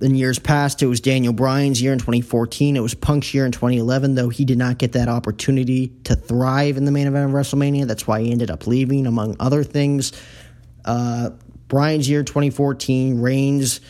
in 0.00 0.14
years 0.14 0.38
past, 0.38 0.82
it 0.82 0.86
was 0.86 1.00
Daniel 1.00 1.32
Bryan's 1.32 1.80
year 1.80 1.92
in 1.92 1.98
2014. 1.98 2.76
It 2.76 2.80
was 2.80 2.94
Punk's 2.94 3.32
year 3.32 3.46
in 3.46 3.52
2011, 3.52 4.14
though 4.14 4.28
he 4.28 4.44
did 4.44 4.58
not 4.58 4.78
get 4.78 4.92
that 4.92 5.08
opportunity 5.08 5.88
to 6.04 6.14
thrive 6.14 6.76
in 6.76 6.84
the 6.84 6.90
main 6.90 7.06
event 7.06 7.30
of 7.30 7.36
WrestleMania. 7.36 7.86
That's 7.86 8.06
why 8.06 8.20
he 8.20 8.30
ended 8.30 8.50
up 8.50 8.66
leaving, 8.66 9.06
among 9.06 9.36
other 9.40 9.64
things. 9.64 10.12
Uh, 10.84 11.30
Bryan's 11.68 12.08
year 12.08 12.22
2014, 12.22 13.20
Reigns 13.20 13.80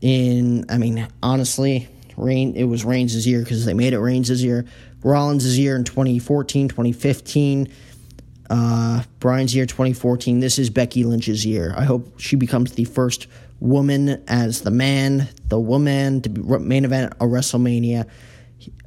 in, 0.00 0.64
I 0.68 0.78
mean, 0.78 1.06
honestly, 1.22 1.88
Reign, 2.16 2.54
it 2.56 2.64
was 2.64 2.84
Reigns' 2.84 3.26
year 3.26 3.40
because 3.40 3.64
they 3.64 3.74
made 3.74 3.92
it 3.92 3.98
Reigns' 3.98 4.42
year. 4.42 4.64
Rollins' 5.02 5.58
year 5.58 5.76
in 5.76 5.84
2014, 5.84 6.68
2015. 6.68 7.72
Uh, 8.50 9.02
Bryan's 9.20 9.54
year 9.54 9.66
2014. 9.66 10.40
This 10.40 10.58
is 10.58 10.70
Becky 10.70 11.04
Lynch's 11.04 11.44
year. 11.44 11.74
I 11.76 11.84
hope 11.84 12.18
she 12.18 12.36
becomes 12.36 12.72
the 12.72 12.84
first 12.84 13.26
woman 13.60 14.22
as 14.28 14.62
the 14.62 14.70
man, 14.70 15.28
the 15.48 15.58
woman 15.58 16.22
to 16.22 16.58
main 16.58 16.84
event 16.84 17.12
a 17.20 17.24
WrestleMania. 17.24 18.06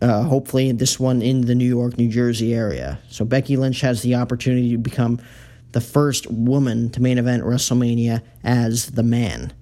Uh, 0.02 0.24
hopefully, 0.24 0.72
this 0.72 1.00
one 1.00 1.22
in 1.22 1.42
the 1.42 1.56
New 1.56 1.68
York, 1.68 1.98
New 1.98 2.10
Jersey 2.10 2.54
area. 2.54 3.00
So 3.10 3.26
Becky 3.26 3.58
Lynch 3.58 3.82
has 3.82 4.02
the 4.02 4.16
opportunity 4.16 4.72
to 4.72 4.78
become 4.78 5.20
the 5.72 5.82
first 5.82 6.30
woman 6.30 6.90
to 6.92 7.02
main 7.02 7.18
event 7.18 7.44
WrestleMania 7.44 8.22
as 8.44 8.88
the 8.88 9.04
man. 9.04 9.54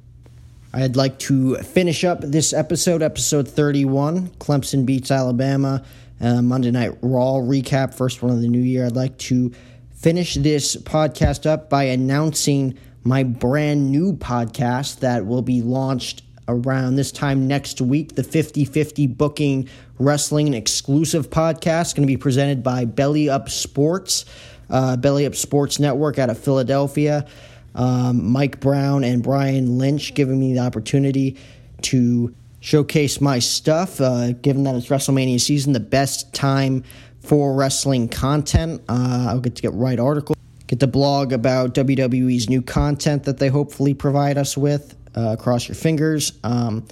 I'd 0.74 0.96
like 0.96 1.18
to 1.20 1.56
finish 1.58 2.04
up 2.04 2.22
this 2.22 2.54
episode, 2.54 3.02
episode 3.02 3.48
31. 3.48 4.30
Clemson 4.40 4.86
beats 4.86 5.12
Alabama. 5.12 5.84
Uh, 6.22 6.42
Monday 6.42 6.70
Night 6.70 6.98
Raw 7.02 7.36
recap, 7.36 7.94
first 7.94 8.22
one 8.22 8.32
of 8.32 8.42
the 8.42 8.48
new 8.48 8.60
year. 8.60 8.86
I'd 8.86 8.96
like 8.96 9.18
to 9.20 9.52
finish 9.96 10.36
this 10.36 10.76
podcast 10.76 11.46
up 11.46 11.70
by 11.70 11.84
announcing 11.86 12.78
my 13.04 13.24
brand 13.24 13.92
new 13.92 14.14
podcast 14.14 15.00
that 15.00 15.26
will 15.26 15.42
be 15.42 15.62
launched 15.62 16.24
around 16.48 16.96
this 16.96 17.12
time 17.12 17.48
next 17.48 17.80
week 17.80 18.16
the 18.16 18.24
50 18.24 18.66
50 18.66 19.08
Booking 19.08 19.70
Wrestling 20.00 20.54
exclusive 20.54 21.30
podcast 21.30 21.96
going 21.96 22.08
to 22.08 22.12
be 22.12 22.18
presented 22.18 22.64
by 22.64 22.86
Belly 22.86 23.30
Up 23.30 23.50
Sports, 23.50 24.26
uh, 24.70 24.98
Belly 24.98 25.26
Up 25.26 25.36
Sports 25.36 25.80
Network 25.80 26.18
out 26.18 26.30
of 26.30 26.38
Philadelphia. 26.38 27.28
Um, 27.76 28.32
Mike 28.32 28.60
Brown 28.60 29.04
and 29.04 29.22
Brian 29.22 29.78
Lynch 29.78 30.14
giving 30.16 30.40
me 30.40 30.54
the 30.54 30.60
opportunity 30.62 31.38
to 31.84 32.34
showcase 32.62 33.22
my 33.22 33.40
stuff, 33.40 34.02
uh, 34.02 34.32
given 34.34 34.64
that 34.64 34.76
it's 34.76 34.88
WrestleMania 34.88 35.40
season, 35.40 35.74
the 35.74 35.80
best 35.80 36.34
time 36.34 36.84
for 37.20 37.54
wrestling 37.54 38.10
content. 38.10 38.82
Uh, 38.90 39.28
I'll 39.30 39.40
get 39.40 39.56
to 39.56 39.62
get 39.62 39.74
right 39.74 40.00
articles 40.00 40.36
get 40.70 40.80
the 40.80 40.88
blog 40.88 41.34
about 41.34 41.74
WWE's 41.74 42.48
new 42.48 42.62
content 42.62 43.24
that 43.24 43.40
they 43.40 43.48
hopefully 43.48 43.96
provide 43.96 44.38
us 44.38 44.56
with. 44.56 44.96
Uh, 45.16 45.36
cross 45.36 45.68
your 45.68 45.76
fingers. 45.76 46.34
Um, 46.44 46.86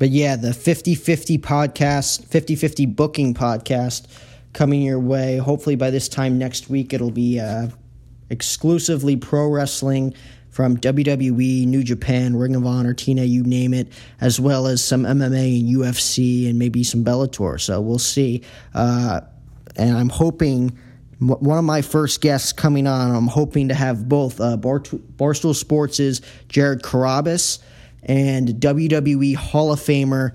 but 0.00 0.10
yeah, 0.10 0.34
the 0.34 0.52
50 0.52 0.96
50 0.96 1.38
podcast, 1.38 2.26
50 2.26 2.56
50 2.56 2.86
booking 2.86 3.34
podcast 3.34 4.08
coming 4.52 4.82
your 4.82 4.98
way. 4.98 5.36
Hopefully 5.36 5.76
by 5.76 5.90
this 5.90 6.08
time 6.08 6.38
next 6.38 6.68
week, 6.68 6.92
it'll 6.92 7.12
be 7.12 7.38
uh, 7.38 7.68
exclusively 8.30 9.16
pro 9.16 9.46
wrestling 9.46 10.12
from 10.50 10.76
WWE, 10.76 11.66
New 11.68 11.84
Japan, 11.84 12.34
Ring 12.34 12.56
of 12.56 12.66
Honor, 12.66 12.94
TNA, 12.94 13.28
you 13.28 13.44
name 13.44 13.72
it, 13.72 13.92
as 14.20 14.40
well 14.40 14.66
as 14.66 14.84
some 14.84 15.04
MMA 15.04 15.60
and 15.60 15.68
UFC 15.68 16.50
and 16.50 16.58
maybe 16.58 16.82
some 16.82 17.04
Bellator. 17.04 17.60
So 17.60 17.80
we'll 17.80 18.00
see. 18.00 18.42
Uh, 18.74 19.20
and 19.76 19.96
I'm 19.96 20.08
hoping 20.08 20.76
one 21.20 21.58
of 21.58 21.64
my 21.64 21.82
first 21.82 22.20
guests 22.20 22.52
coming 22.52 22.86
on, 22.86 23.14
I'm 23.14 23.26
hoping 23.26 23.68
to 23.68 23.74
have 23.74 24.08
both 24.08 24.40
uh, 24.40 24.56
Bar- 24.56 24.80
Barstool 24.80 25.54
Sports' 25.54 26.20
Jared 26.48 26.82
Carrabis 26.82 27.58
and 28.02 28.48
WWE 28.48 29.34
Hall 29.34 29.72
of 29.72 29.80
Famer 29.80 30.34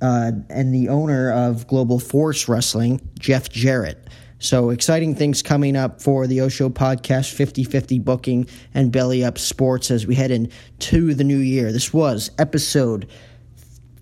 uh, 0.00 0.32
and 0.48 0.74
the 0.74 0.88
owner 0.88 1.30
of 1.30 1.66
Global 1.66 1.98
Force 1.98 2.48
Wrestling, 2.48 3.00
Jeff 3.18 3.50
Jarrett. 3.50 4.08
So 4.38 4.70
exciting 4.70 5.14
things 5.14 5.40
coming 5.40 5.76
up 5.76 6.02
for 6.02 6.26
the 6.26 6.40
Osho 6.40 6.68
podcast 6.68 7.32
50-50 7.36 8.02
booking 8.02 8.46
and 8.74 8.90
belly 8.90 9.22
up 9.22 9.38
sports 9.38 9.90
as 9.90 10.04
we 10.06 10.16
head 10.16 10.32
into 10.32 11.14
the 11.14 11.22
new 11.22 11.38
year. 11.38 11.70
This 11.70 11.92
was 11.92 12.30
episode 12.38 13.06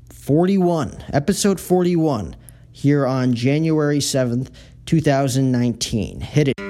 41, 0.08 1.04
episode 1.12 1.60
41 1.60 2.36
here 2.72 3.06
on 3.06 3.34
January 3.34 3.98
7th, 3.98 4.48
2019. 4.90 6.20
Hit 6.20 6.48
it. 6.48 6.69